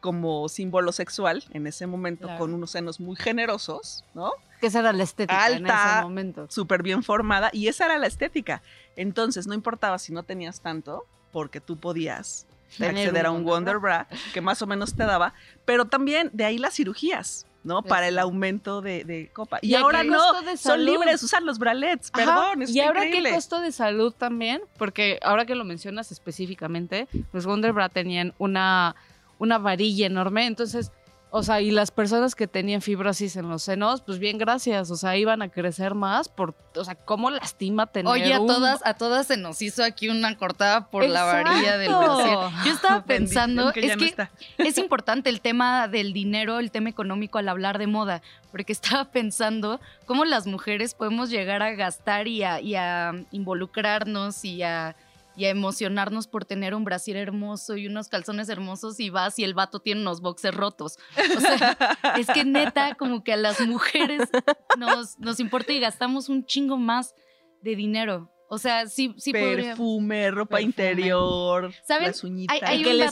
como 0.00 0.48
símbolo 0.48 0.92
sexual 0.92 1.44
en 1.50 1.66
ese 1.66 1.86
momento, 1.86 2.26
Claro. 2.26 2.38
con 2.38 2.54
unos 2.54 2.70
senos 2.70 3.00
muy 3.00 3.16
generosos, 3.16 4.04
¿no? 4.14 4.32
Que 4.60 4.68
esa 4.68 4.80
era 4.80 4.92
la 4.92 5.02
estética 5.02 5.48
en 5.48 5.66
ese 5.66 6.02
momento. 6.02 6.46
Súper 6.50 6.82
bien 6.82 7.02
formada, 7.02 7.50
y 7.52 7.68
esa 7.68 7.86
era 7.86 7.98
la 7.98 8.06
estética. 8.06 8.62
Entonces, 8.96 9.46
no 9.46 9.54
importaba 9.54 9.98
si 9.98 10.12
no 10.12 10.22
tenías 10.22 10.60
tanto, 10.60 11.04
porque 11.32 11.60
tú 11.60 11.76
podías 11.76 12.46
Tener 12.76 13.06
acceder 13.06 13.26
a 13.26 13.30
un 13.30 13.44
Wonder 13.44 13.78
Bra, 13.78 14.08
que 14.34 14.40
más 14.40 14.60
o 14.62 14.66
menos 14.66 14.94
te 14.94 15.04
daba, 15.04 15.32
pero 15.64 15.86
también 15.86 16.30
de 16.32 16.44
ahí 16.44 16.58
las 16.58 16.74
cirugías. 16.74 17.46
¿No? 17.64 17.82
Para 17.82 18.08
el 18.08 18.18
aumento 18.18 18.80
de, 18.80 19.04
de 19.04 19.30
copa. 19.32 19.58
Y, 19.62 19.74
ahora 19.74 20.04
no, 20.04 20.20
son 20.56 20.84
libres, 20.84 21.22
usan 21.22 21.44
los 21.44 21.58
bralets, 21.58 22.10
perdón, 22.10 22.64
Y 22.66 22.80
ahora 22.80 23.04
increíble. 23.04 23.30
qué 23.30 23.34
costo 23.34 23.60
de 23.60 23.72
salud 23.72 24.12
también, 24.12 24.62
porque 24.76 25.18
ahora 25.22 25.44
que 25.44 25.54
lo 25.54 25.64
mencionas 25.64 26.12
específicamente, 26.12 27.08
pues 27.32 27.46
Wonderbra 27.46 27.88
tenían 27.88 28.34
una, 28.38 28.96
una 29.38 29.58
varilla 29.58 30.06
enorme, 30.06 30.46
entonces, 30.46 30.92
o 31.30 31.42
sea, 31.42 31.60
y 31.60 31.70
las 31.70 31.90
personas 31.90 32.34
que 32.34 32.46
tenían 32.46 32.80
fibrosis 32.80 33.36
en 33.36 33.48
los 33.48 33.62
senos, 33.62 34.00
pues 34.02 34.18
bien, 34.18 34.38
gracias, 34.38 34.90
o 34.90 34.96
sea, 34.96 35.16
iban 35.16 35.42
a 35.42 35.50
crecer 35.50 35.94
más 35.94 36.28
por, 36.28 36.54
o 36.74 36.84
sea, 36.84 36.94
cómo 36.94 37.30
lastima 37.30 37.86
tener 37.86 38.10
Oye, 38.12 38.32
a 38.34 38.40
un- 38.40 38.46
todas, 38.46 38.80
a 38.84 38.94
todas 38.94 39.26
se 39.26 39.36
nos 39.36 39.60
hizo 39.60 39.84
aquí 39.84 40.08
una 40.08 40.36
cortada 40.38 40.88
por 40.90 41.06
la 41.06 41.24
varilla 41.24 41.76
del 41.76 41.94
brasier. 41.94 42.38
Yo 42.64 42.72
estaba 42.72 43.04
pensando, 43.04 43.72
que 43.72 43.80
es 43.86 43.92
no 43.96 43.98
que 43.98 44.06
está. 44.06 44.30
es 44.58 44.78
importante 44.78 45.28
el 45.30 45.40
tema 45.40 45.86
del 45.88 46.12
dinero, 46.12 46.58
el 46.60 46.70
tema 46.70 46.88
económico 46.88 47.38
al 47.38 47.48
hablar 47.48 47.78
de 47.78 47.86
moda, 47.86 48.22
porque 48.50 48.72
estaba 48.80 49.04
pensando 49.10 49.80
cómo 50.06 50.24
las 50.24 50.46
mujeres 50.46 50.94
podemos 50.94 51.28
llegar 51.30 51.62
a 51.62 51.72
gastar 51.72 52.26
y 52.26 52.42
a, 52.42 52.60
y 52.60 52.74
a 52.74 53.12
involucrarnos 53.32 54.44
y 54.44 54.62
a, 54.62 54.96
y 55.38 55.44
a 55.44 55.50
emocionarnos 55.50 56.26
por 56.26 56.44
tener 56.44 56.74
un 56.74 56.82
brasier 56.82 57.16
hermoso 57.16 57.76
y 57.76 57.86
unos 57.86 58.08
calzones 58.08 58.48
hermosos 58.48 58.98
y 58.98 59.08
vas 59.08 59.38
y 59.38 59.44
el 59.44 59.54
vato 59.54 59.78
tiene 59.78 60.00
unos 60.00 60.20
boxers 60.20 60.56
rotos. 60.56 60.98
O 61.36 61.40
sea, 61.40 61.76
es 62.18 62.26
que 62.26 62.44
neta, 62.44 62.96
como 62.96 63.22
que 63.22 63.34
a 63.34 63.36
las 63.36 63.60
mujeres 63.60 64.28
nos, 64.76 65.16
nos 65.20 65.38
importa 65.38 65.72
y 65.72 65.78
gastamos 65.78 66.28
un 66.28 66.44
chingo 66.44 66.76
más 66.76 67.14
de 67.62 67.76
dinero. 67.76 68.32
O 68.50 68.56
sea, 68.58 68.86
sí, 68.86 69.14
sí 69.18 69.32
podría. 69.32 69.56
Perfume, 69.70 70.30
ropa 70.30 70.56
Perfume. 70.56 70.62
interior, 70.62 71.72
¿Saben? 71.86 72.06
las 72.06 72.24
uñitas. 72.24 72.54
Hay- 72.54 72.60
hay 72.64 72.80
Y 72.80 72.82
que 72.84 72.88
un 72.90 72.94
el 72.96 73.02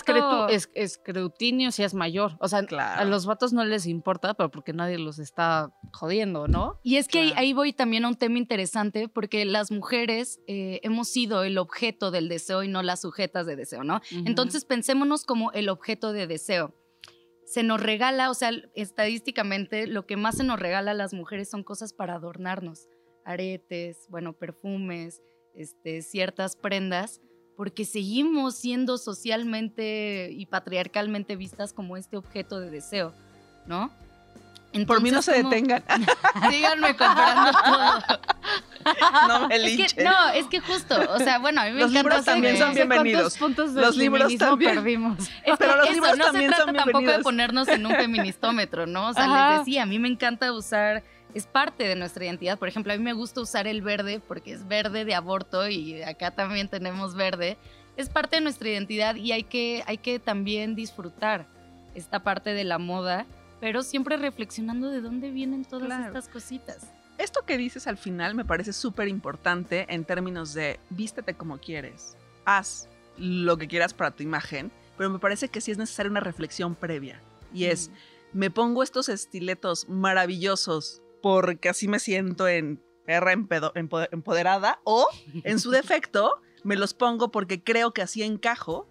es- 0.51 0.71
escrutinio 0.75 1.71
sí 1.73 1.83
es 1.83 1.93
mayor. 1.95 2.37
O 2.41 2.49
sea, 2.49 2.65
Claro. 2.65 3.03
a 3.03 3.05
los 3.05 3.27
vatos 3.27 3.53
no 3.53 3.65
les 3.65 3.87
importa, 3.87 4.35
pero 4.35 4.51
porque 4.51 4.73
nadie 4.73 4.99
los 4.99 5.19
está 5.19 5.71
jodiendo, 5.93 6.49
¿no? 6.49 6.81
Y 6.83 6.97
es 6.97 7.07
que 7.09 7.19
ahí- 7.21 7.27
Claro. 7.29 7.41
ahí 7.43 7.53
voy 7.53 7.73
también 7.73 8.05
a 8.05 8.09
un 8.09 8.15
tema 8.17 8.39
interesante 8.39 9.09
porque 9.09 9.45
las 9.45 9.71
mujeres 9.71 10.41
eh, 10.49 10.81
hemos 10.83 11.09
sido 11.09 11.45
el 11.45 11.59
objeto 11.59 12.11
del 12.11 12.29
deseo 12.29 12.63
y 12.63 12.69
no 12.69 12.83
las 12.83 13.03
sujetas 13.03 13.47
de 13.47 13.57
deseo, 13.57 13.85
¿no? 13.85 14.01
Entonces 14.11 14.65
pensémonos 14.65 15.25
como 15.25 15.53
el 15.53 15.69
objeto 15.69 16.13
de 16.13 16.27
deseo. 16.27 16.75
Se 17.45 17.63
nos 17.63 17.81
regala, 17.81 18.31
o 18.31 18.35
sea, 18.35 18.51
estadísticamente 18.75 19.87
lo 19.87 20.07
que 20.07 20.17
más 20.17 20.37
se 20.37 20.45
nos 20.45 20.59
regala 20.59 20.91
a 20.91 20.95
las 20.95 21.15
mujeres 21.15 21.49
son 21.49 21.63
cosas 21.63 21.93
para 21.93 22.15
adornarnos, 22.15 22.89
aretes, 23.27 24.07
bueno, 24.09 24.33
perfumes, 24.33 25.21
este, 25.55 26.01
ciertas 26.03 26.57
prendas, 26.57 27.21
porque 27.57 27.85
seguimos 27.85 28.55
siendo 28.57 28.99
socialmente 28.99 30.29
y 30.33 30.47
patriarcalmente 30.47 31.37
vistas 31.37 31.73
como 31.73 31.97
este 31.97 32.17
objeto 32.17 32.61
de 32.61 32.71
deseo, 32.71 33.13
¿no? 33.67 33.91
Por 34.87 35.01
mí 35.01 35.11
no 35.11 35.21
Entonces, 35.21 35.37
se 35.37 35.41
¿cómo- 35.43 35.51
detengan. 35.55 35.83
Síganme 36.51 36.95
comprando 36.97 37.51
todo. 37.65 38.19
no 39.29 39.49
me 39.49 39.57
Es 39.57 39.95
que, 39.95 40.05
no, 40.05 40.29
es 40.35 40.47
que 40.49 40.61
justo, 40.61 40.95
o 41.15 41.19
sea, 41.19 41.39
bueno, 41.39 41.63
a 41.63 41.65
mí 41.65 41.73
me 41.73 41.81
Los 41.81 41.91
encanta 41.93 42.09
libros 42.11 42.25
también 42.27 42.59
son 42.59 42.75
bienvenidos. 42.75 43.39
¿Cuántos 43.39 43.39
puntos 43.39 43.75
de 43.75 43.81
Los 43.81 43.97
libros 43.97 44.37
también. 44.37 44.75
perdimos? 44.75 45.19
Es 45.45 45.57
Pero 45.59 45.77
los 45.77 45.85
eso, 45.87 45.95
libros 45.95 46.19
no 46.19 46.25
también 46.27 46.51
se 46.51 46.57
son 46.59 46.67
trata 46.67 46.79
tampoco 46.79 46.99
de 46.99 47.05
bienvenidos. 47.05 47.23
ponernos 47.25 47.69
en 47.69 47.87
un 47.87 47.93
feministómetro, 47.95 48.87
¿no? 48.87 49.09
O 49.09 49.15
sea, 49.15 49.25
Ajá. 49.25 49.51
les 49.53 49.59
decía, 49.61 49.85
a 49.85 49.87
mí 49.87 49.99
me 49.99 50.09
encanta 50.09 50.53
usar, 50.53 51.03
es 51.35 51.47
parte 51.47 51.85
de 51.87 51.97
nuestra 51.97 52.25
identidad. 52.25 52.59
Por 52.59 52.69
ejemplo, 52.69 52.93
a 52.93 52.97
mí 52.97 53.03
me 53.03 53.13
gusta 53.13 53.41
usar 53.41 53.67
el 53.67 53.83
verde 53.83 54.21
porque 54.27 54.53
es 54.53 54.67
verde 54.67 55.05
de 55.05 55.15
aborto 55.15 55.69
y 55.69 56.03
acá 56.03 56.31
también 56.31 56.69
tenemos 56.69 57.15
verde. 57.15 57.57
Es 57.97 58.09
parte 58.09 58.37
de 58.37 58.43
nuestra 58.43 58.69
identidad 58.69 59.17
y 59.17 59.33
hay 59.33 59.43
que, 59.45 59.83
hay 59.87 59.99
que 59.99 60.19
también 60.19 60.75
disfrutar 60.75 61.47
esta 61.95 62.23
parte 62.23 62.51
de 62.55 62.65
la 62.65 62.79
moda, 62.79 63.27
pero 63.61 63.83
siempre 63.83 64.17
reflexionando 64.17 64.91
de 64.91 65.01
dónde 65.01 65.31
vienen 65.31 65.65
todas 65.65 65.87
Claro. 65.87 66.07
estas 66.07 66.29
cositas. 66.29 66.91
Esto 67.19 67.45
que 67.47 67.57
dices 67.57 67.87
al 67.87 67.97
final 67.97 68.35
me 68.35 68.45
parece 68.45 68.75
súper 68.75 69.09
importante 69.09 69.87
en 69.89 70.05
términos 70.05 70.53
de 70.53 70.79
vístete 70.91 71.33
como 71.35 71.57
quieres, 71.59 72.15
haz 72.45 72.89
lo 73.17 73.57
que 73.57 73.67
quieras 73.69 73.95
para 73.95 74.11
tu 74.11 74.23
imagen, 74.23 74.71
pero 74.99 75.09
me 75.09 75.19
parece 75.19 75.49
que 75.49 75.63
sí 75.63 75.71
es 75.71 75.79
necesaria 75.79 76.11
una 76.11 76.21
reflexión 76.21 76.75
previa. 76.75 77.19
Y 77.55 77.65
es, 77.65 77.91
me 78.35 78.51
pongo 78.51 78.83
estos 78.83 79.09
estiletos 79.09 79.89
maravillosos 79.89 81.01
porque 81.27 81.69
así 81.69 81.89
me 81.89 81.99
siento 81.99 82.47
en 82.47 82.81
perra 83.05 83.33
empoderada 83.33 84.79
o, 84.85 85.09
en 85.43 85.59
su 85.59 85.73
defecto, 85.73 86.41
me 86.63 86.77
los 86.77 86.95
pongo 86.95 87.33
porque 87.33 87.65
creo 87.65 87.93
que 87.93 88.01
así 88.01 88.23
encajo 88.23 88.87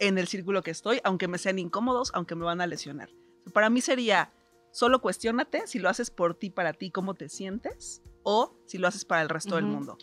en 0.00 0.18
el 0.18 0.26
círculo 0.26 0.64
que 0.64 0.72
estoy, 0.72 0.98
aunque 1.04 1.28
me 1.28 1.38
sean 1.38 1.60
incómodos, 1.60 2.10
aunque 2.14 2.34
me 2.34 2.44
van 2.44 2.60
a 2.60 2.66
lesionar. 2.66 3.10
Para 3.52 3.70
mí 3.70 3.80
sería, 3.80 4.32
solo 4.72 5.00
cuestiónate 5.00 5.68
si 5.68 5.78
lo 5.78 5.88
haces 5.88 6.10
por 6.10 6.34
ti, 6.34 6.50
para 6.50 6.72
ti, 6.72 6.90
cómo 6.90 7.14
te 7.14 7.28
sientes, 7.28 8.02
o 8.24 8.56
si 8.66 8.78
lo 8.78 8.88
haces 8.88 9.04
para 9.04 9.22
el 9.22 9.28
resto 9.28 9.54
del 9.54 9.66
mundo. 9.66 9.98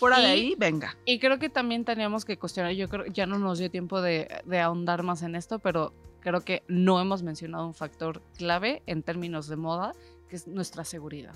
Fuera 0.00 0.18
de 0.18 0.26
ahí, 0.26 0.56
venga. 0.58 0.98
Y 1.04 1.20
creo 1.20 1.38
que 1.38 1.48
también 1.48 1.84
teníamos 1.84 2.24
que 2.24 2.40
cuestionar, 2.40 2.72
yo 2.72 2.88
creo 2.88 3.06
ya 3.06 3.26
no 3.26 3.38
nos 3.38 3.60
dio 3.60 3.70
tiempo 3.70 4.02
de, 4.02 4.26
de 4.46 4.58
ahondar 4.58 5.04
más 5.04 5.22
en 5.22 5.36
esto, 5.36 5.60
pero 5.60 5.94
creo 6.18 6.40
que 6.40 6.64
no 6.66 7.00
hemos 7.00 7.22
mencionado 7.22 7.68
un 7.68 7.74
factor 7.74 8.20
clave 8.36 8.82
en 8.86 9.04
términos 9.04 9.46
de 9.46 9.54
moda, 9.54 9.92
que 10.30 10.36
es 10.36 10.46
nuestra 10.48 10.84
seguridad, 10.84 11.34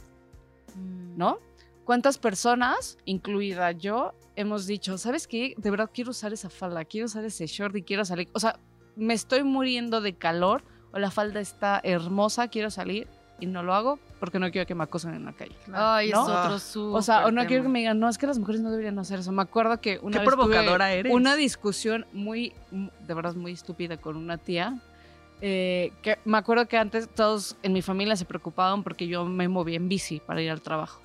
Mm. 0.77 1.19
¿no? 1.19 1.39
¿Cuántas 1.85 2.17
personas, 2.17 2.97
incluida 3.05 3.73
yo, 3.73 4.15
hemos 4.37 4.67
dicho, 4.67 4.97
¿sabes 4.97 5.27
qué? 5.29 5.53
De 5.59 5.71
verdad 5.71 5.91
quiero 5.93 6.11
usar 6.13 6.33
esa 6.33 6.49
falda, 6.49 6.85
quiero 6.87 7.05
usar 7.07 7.25
ese 7.27 7.47
short 7.47 7.77
y 7.77 7.83
quiero 7.83 8.05
salir. 8.07 8.29
O 8.33 8.41
sea, 8.41 8.59
me 8.97 9.13
estoy 9.13 9.43
muriendo 9.43 10.01
de 10.01 10.15
calor 10.15 10.63
o 10.93 10.99
la 10.99 11.11
falda 11.11 11.41
está 11.41 11.81
hermosa, 11.85 12.49
quiero 12.49 12.71
salir 12.71 13.07
y 13.39 13.47
no 13.47 13.63
lo 13.63 13.75
hago 13.75 13.99
porque 14.19 14.39
no 14.39 14.51
quiero 14.51 14.67
que 14.67 14.75
me 14.75 14.85
acosen 14.85 15.13
en 15.15 15.27
la 15.27 15.35
calle. 15.35 15.55
Ay, 15.75 16.11
¿no? 16.11 16.23
es 16.57 16.75
otro 16.77 16.95
O 16.95 17.03
sea, 17.03 17.27
o 17.27 17.31
no 17.31 17.43
quiero 17.47 17.63
que 17.63 17.67
tema. 17.67 17.73
me 17.75 17.79
digan, 17.81 18.01
no, 18.01 18.09
es 18.09 18.17
que 18.17 18.27
las 18.27 18.39
mujeres 18.39 18.63
no 18.63 18.71
deberían 18.71 18.99
hacer 18.99 19.19
eso. 19.19 19.31
Me 19.33 19.43
acuerdo 19.43 19.79
que 19.81 19.99
una 20.01 20.13
Qué 20.13 20.19
vez 20.21 20.25
tuve 20.25 20.37
provocadora 20.37 20.93
eres. 20.93 21.13
una 21.13 21.37
discusión 21.37 22.07
muy, 22.15 22.55
mu- 22.71 22.91
de 23.07 23.13
verdad, 23.15 23.35
muy 23.35 23.53
estúpida 23.53 23.99
con 23.99 24.17
una 24.17 24.39
tía. 24.39 24.81
Eh, 25.47 25.93
que 26.01 26.19
me 26.25 26.39
acuerdo 26.39 26.67
que 26.67 26.79
antes 26.79 27.07
todos 27.07 27.55
en 27.63 27.75
mi 27.75 27.83
familia 27.83 28.17
se 28.17 28.25
preocupaban 28.25 28.83
porque 28.83 29.07
yo 29.07 29.27
me 29.27 29.47
movía 29.47 29.77
en 29.77 29.91
bici 29.91 30.21
para 30.21 30.41
ir 30.41 30.51
al 30.51 30.63
trabajo. 30.63 31.03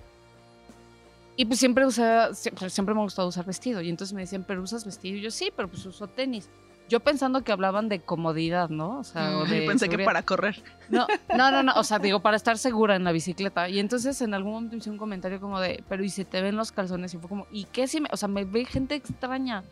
Y 1.36 1.44
pues 1.44 1.60
siempre 1.60 1.86
usaba, 1.86 2.34
siempre, 2.34 2.70
siempre 2.70 2.96
me 2.96 3.02
ha 3.02 3.04
gustado 3.04 3.28
usar 3.28 3.46
vestido. 3.46 3.82
Y 3.82 3.90
entonces 3.90 4.14
me 4.14 4.22
decían, 4.22 4.46
¿pero 4.48 4.62
usas 4.62 4.86
vestido? 4.86 5.18
Y 5.18 5.22
yo, 5.22 5.30
sí, 5.30 5.52
pero 5.54 5.68
pues 5.68 5.86
uso 5.86 6.08
tenis. 6.08 6.48
Yo 6.88 7.02
pensando 7.02 7.44
que 7.44 7.52
hablaban 7.52 7.90
de 7.90 8.00
comodidad, 8.00 8.70
¿no? 8.70 9.00
O 9.00 9.04
sea, 9.04 9.38
o 9.40 9.46
Mm. 9.46 9.50
de 9.50 9.60
Yo 9.62 9.68
pensé 9.68 9.86
que 9.88 9.92
seguridad. 9.92 10.06
para 10.06 10.24
correr. 10.24 10.64
No, 10.90 11.06
no, 11.36 11.52
no, 11.52 11.62
no, 11.62 11.74
o 11.76 11.84
sea, 11.84 12.00
digo, 12.00 12.22
para 12.22 12.38
estar 12.38 12.58
segura 12.58 12.96
en 12.96 13.04
la 13.04 13.12
bicicleta. 13.12 13.68
Y 13.68 13.80
entonces 13.80 14.22
en 14.22 14.34
algún 14.34 14.54
momento 14.54 14.78
hice 14.78 14.90
un 14.90 14.98
comentario 14.98 15.42
como 15.42 15.60
de, 15.60 15.84
pero 15.90 16.02
¿y 16.02 16.10
se 16.10 16.24
te 16.24 16.42
ven 16.42 16.56
los 16.56 16.72
calzones? 16.72 17.14
Y 17.14 17.18
fue 17.18 17.28
como, 17.28 17.46
¿y 17.52 17.66
qué 17.66 17.88
si 17.90 18.00
me, 18.00 18.08
o 18.12 18.16
sea, 18.16 18.30
me 18.30 18.46
ve 18.46 18.64
gente 18.64 18.96
extraña? 18.96 19.64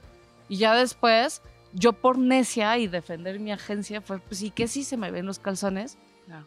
Y 0.50 0.58
ya 0.58 0.76
después, 0.76 1.42
yo 1.78 1.94
por 1.94 2.18
necia 2.18 2.78
y 2.78 2.88
defender 2.88 3.40
mi 3.40 3.52
agencia 3.52 4.02
fue, 4.02 4.20
pues, 4.20 4.42
¿y 4.42 4.50
qué 4.50 4.68
si 4.68 4.84
se 4.84 4.98
me 4.98 5.12
ven 5.12 5.26
los 5.26 5.40
calzones? 5.40 5.98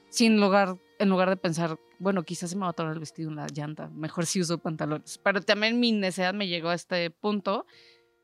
Sin 0.08 0.40
lugar, 0.40 0.76
en 0.98 1.08
lugar 1.08 1.30
de 1.30 1.36
pensar, 1.36 1.78
bueno, 1.98 2.24
quizás 2.24 2.50
se 2.50 2.56
me 2.56 2.62
va 2.62 2.68
a 2.68 2.70
atorar 2.70 2.92
el 2.92 2.98
vestido 2.98 3.30
en 3.30 3.36
la 3.36 3.46
llanta, 3.46 3.88
mejor 3.88 4.26
si 4.26 4.40
uso 4.40 4.58
pantalones. 4.58 5.18
Pero 5.18 5.40
también 5.40 5.78
mi 5.78 5.92
necedad 5.92 6.34
me 6.34 6.48
llegó 6.48 6.70
a 6.70 6.74
este 6.74 7.10
punto, 7.10 7.64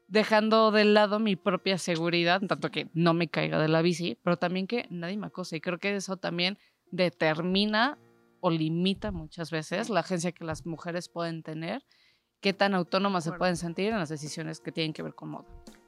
dejando 0.08 0.72
de 0.72 0.84
lado 0.84 1.18
mi 1.20 1.36
propia 1.36 1.78
seguridad, 1.78 2.40
tanto 2.42 2.70
que 2.70 2.88
no 2.92 3.14
me 3.14 3.28
caiga 3.28 3.60
de 3.60 3.68
la 3.68 3.82
bici, 3.82 4.18
pero 4.22 4.36
también 4.36 4.66
que 4.66 4.86
nadie 4.90 5.16
me 5.16 5.28
acose. 5.28 5.56
Y 5.56 5.60
creo 5.60 5.78
que 5.78 5.94
eso 5.94 6.16
también 6.16 6.58
determina 6.90 7.98
o 8.40 8.50
limita 8.50 9.12
muchas 9.12 9.50
veces 9.50 9.90
la 9.90 10.00
agencia 10.00 10.32
que 10.32 10.44
las 10.44 10.66
mujeres 10.66 11.08
pueden 11.08 11.42
tener, 11.42 11.84
qué 12.40 12.52
tan 12.52 12.74
autónomas 12.74 13.24
se 13.24 13.32
pueden 13.32 13.56
sentir 13.56 13.92
en 13.92 13.98
las 13.98 14.08
decisiones 14.08 14.60
que 14.60 14.72
tienen 14.72 14.92
que 14.92 15.02
ver 15.02 15.14
con 15.14 15.30
moda. 15.30 15.46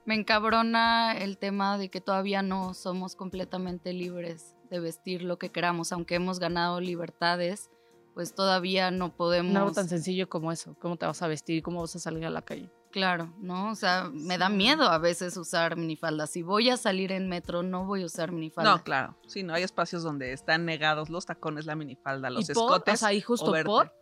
Me 0.08 0.14
encabrona 0.14 1.12
el 1.18 1.36
tema 1.36 1.76
de 1.76 1.90
que 1.90 2.00
todavía 2.00 2.40
no 2.40 2.72
somos 2.72 3.14
completamente 3.14 3.92
libres 3.92 4.56
de 4.70 4.80
vestir 4.80 5.22
lo 5.22 5.38
que 5.38 5.50
queramos, 5.50 5.92
aunque 5.92 6.14
hemos 6.14 6.38
ganado 6.38 6.80
libertades, 6.80 7.68
pues 8.14 8.34
todavía 8.34 8.90
no 8.90 9.14
podemos. 9.14 9.52
No 9.52 9.60
algo 9.60 9.72
tan 9.72 9.86
sencillo 9.86 10.26
como 10.26 10.50
eso, 10.50 10.74
cómo 10.80 10.96
te 10.96 11.04
vas 11.04 11.20
a 11.20 11.28
vestir, 11.28 11.62
cómo 11.62 11.82
vas 11.82 11.94
a 11.94 11.98
salir 11.98 12.24
a 12.24 12.30
la 12.30 12.40
calle. 12.40 12.70
Claro, 12.90 13.34
¿no? 13.38 13.70
O 13.70 13.74
sea, 13.74 14.08
me 14.10 14.38
da 14.38 14.48
miedo 14.48 14.84
a 14.84 14.96
veces 14.96 15.36
usar 15.36 15.76
minifalda. 15.76 16.26
Si 16.26 16.40
voy 16.40 16.70
a 16.70 16.78
salir 16.78 17.12
en 17.12 17.28
metro, 17.28 17.62
no 17.62 17.84
voy 17.84 18.02
a 18.02 18.06
usar 18.06 18.32
minifalda. 18.32 18.76
No, 18.78 18.82
claro. 18.82 19.14
Sí, 19.26 19.42
no 19.42 19.52
hay 19.52 19.62
espacios 19.62 20.02
donde 20.02 20.32
están 20.32 20.64
negados 20.64 21.10
los 21.10 21.26
tacones, 21.26 21.66
la 21.66 21.76
minifalda, 21.76 22.30
los 22.30 22.48
y 22.48 22.54
por, 22.54 22.62
escotes. 22.62 22.94
o 22.94 22.96
sea, 22.96 23.12
y 23.12 23.20
justo 23.20 23.50
o 23.50 23.62
por, 23.62 23.92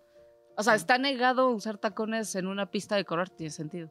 o 0.57 0.62
sea, 0.62 0.75
Sí. 0.75 0.83
está 0.83 0.99
negado 0.99 1.51
usar 1.51 1.79
tacones 1.79 2.37
en 2.37 2.47
una 2.47 2.71
pista 2.71 2.95
de 2.95 3.05
correr, 3.05 3.29
tiene 3.29 3.51
sentido. 3.51 3.90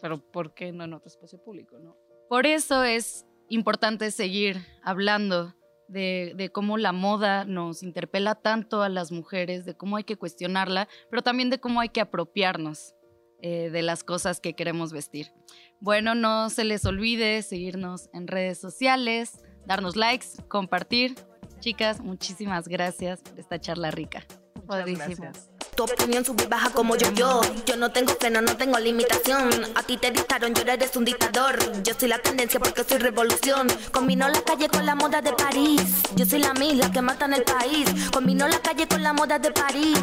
Pero 0.00 0.18
¿por 0.18 0.54
qué 0.54 0.72
no 0.72 0.84
en 0.84 0.92
otro 0.92 1.08
espacio 1.08 1.42
público, 1.42 1.78
no? 1.78 1.96
Por 2.28 2.46
eso 2.46 2.84
es 2.84 3.26
importante 3.48 4.10
seguir 4.10 4.58
hablando 4.82 5.54
de, 5.88 6.32
de 6.36 6.50
cómo 6.50 6.78
la 6.78 6.92
moda 6.92 7.44
nos 7.44 7.82
interpela 7.82 8.34
tanto 8.34 8.82
a 8.82 8.88
las 8.88 9.12
mujeres, 9.12 9.64
de 9.64 9.76
cómo 9.76 9.96
hay 9.96 10.04
que 10.04 10.16
cuestionarla, 10.16 10.88
pero 11.10 11.22
también 11.22 11.50
de 11.50 11.60
cómo 11.60 11.80
hay 11.80 11.90
que 11.90 12.00
apropiarnos 12.00 12.94
eh, 13.40 13.70
de 13.70 13.82
las 13.82 14.02
cosas 14.02 14.40
que 14.40 14.54
queremos 14.54 14.92
vestir. 14.92 15.32
Bueno, 15.80 16.14
no 16.14 16.50
se 16.50 16.64
les 16.64 16.84
olvide 16.84 17.42
seguirnos 17.42 18.08
en 18.12 18.26
redes 18.26 18.58
sociales, 18.58 19.44
darnos 19.66 19.94
likes, 19.94 20.26
compartir 20.48 21.14
Chicas, 21.60 22.00
muchísimas 22.00 22.68
gracias 22.68 23.20
por 23.22 23.38
esta 23.38 23.58
charla 23.58 23.90
rica. 23.90 24.24
Padrísimo. 24.66 25.32
Tu 25.76 25.84
opinión 25.84 26.24
sube 26.24 26.44
y 26.44 26.46
baja 26.46 26.70
como 26.70 26.96
yo, 26.96 27.12
yo. 27.12 27.42
Yo 27.66 27.76
no 27.76 27.90
tengo 27.90 28.14
freno, 28.18 28.40
no 28.40 28.56
tengo 28.56 28.78
limitación. 28.78 29.50
A 29.74 29.82
ti 29.82 29.98
te 29.98 30.10
dictaron, 30.10 30.54
yo 30.54 30.62
eres 30.62 30.96
un 30.96 31.04
dictador. 31.04 31.58
Yo 31.82 31.92
soy 32.00 32.08
la 32.08 32.18
tendencia 32.18 32.58
porque 32.58 32.82
soy 32.82 32.96
revolución. 32.96 33.66
Combino 33.92 34.26
la 34.26 34.40
calle 34.40 34.70
con 34.70 34.86
la 34.86 34.94
moda 34.94 35.20
de 35.20 35.34
París. 35.34 35.82
Yo 36.14 36.24
soy 36.24 36.38
la 36.38 36.54
misma 36.54 36.90
que 36.90 37.02
mata 37.02 37.26
en 37.26 37.34
el 37.34 37.42
país. 37.42 37.90
Combino 38.10 38.48
la 38.48 38.58
calle 38.60 38.88
con 38.88 39.02
la 39.02 39.12
moda 39.12 39.38
de 39.38 39.50
París. 39.50 40.00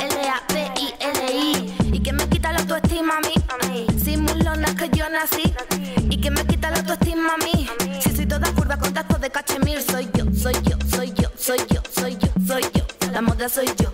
L-A-P-I-L-I. 0.00 1.74
¿Y 1.92 2.00
que 2.00 2.12
me 2.12 2.28
quita 2.28 2.52
la 2.52 2.60
autoestima 2.60 3.18
a 3.18 3.20
mí? 3.66 3.84
Sin 4.04 4.22
mulona 4.22 4.76
que 4.76 4.88
yo 4.90 5.10
nací. 5.10 5.52
¿Y 6.08 6.20
que 6.20 6.30
me 6.30 6.46
quita 6.46 6.70
la 6.70 6.78
autoestima 6.78 7.34
a 7.34 7.38
mí? 7.38 7.68
Si 8.00 8.14
soy 8.14 8.26
toda 8.26 8.48
curva 8.52 8.78
con 8.78 8.94
tacos 8.94 9.20
de 9.20 9.28
cachemir. 9.30 9.82
Soy 9.82 10.08
yo, 10.14 10.24
soy 10.32 10.54
yo, 10.62 10.78
soy 10.88 11.12
yo, 11.16 11.28
soy 11.36 11.58
yo, 11.68 11.82
soy 11.92 12.16
yo, 12.16 12.28
soy 12.46 12.62
yo. 12.72 12.86
La 13.10 13.22
moda 13.22 13.48
soy 13.48 13.66
yo, 13.78 13.90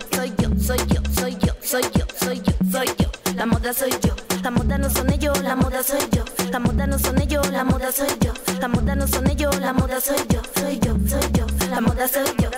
soy 3.73 3.91
yo, 4.01 4.15
la 4.43 4.51
moda 4.51 4.77
no 4.77 4.89
son 4.89 5.11
ellos, 5.11 5.41
la 5.41 5.55
moda 5.55 5.81
soy 5.83 5.99
yo. 6.11 6.23
La 6.51 6.59
moda 6.59 6.85
no 6.85 6.99
son 6.99 7.19
ellos, 7.21 7.49
la 7.51 7.63
moda 7.63 7.91
soy 7.91 8.07
yo. 8.19 8.33
La 8.59 8.67
moda 8.67 8.95
no 8.95 9.07
son 9.07 9.27
ellos, 9.29 9.59
la 9.59 9.73
moda 9.73 9.99
soy 9.99 10.17
yo, 10.29 10.41
soy 10.55 10.79
yo, 10.79 10.95
soy 11.07 11.31
yo. 11.33 11.45
La 11.69 11.81
moda 11.81 12.07
soy 12.07 12.25
yo. 12.39 12.49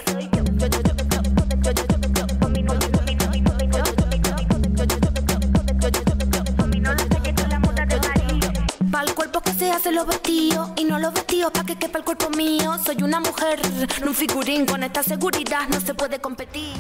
El 9.06 9.14
cuerpo 9.14 9.42
que 9.42 9.54
se 9.54 9.72
hace 9.72 9.92
los 9.92 10.08
vestidos 10.08 10.70
y 10.76 10.84
no 10.84 11.00
los 11.00 11.14
vestidos 11.14 11.52
pa' 11.52 11.64
que 11.64 11.76
quepa 11.78 12.00
el 12.00 12.04
cuerpo 12.04 12.30
mío. 12.32 12.78
Soy 12.84 13.02
una 13.04 13.20
mujer, 13.20 13.60
no 14.02 14.08
un 14.08 14.16
figurín, 14.16 14.66
con 14.66 14.84
esta 14.84 15.04
seguridad 15.04 15.68
no 15.70 15.80
se 15.80 15.94
puede 15.94 16.20
competir. 16.20 16.74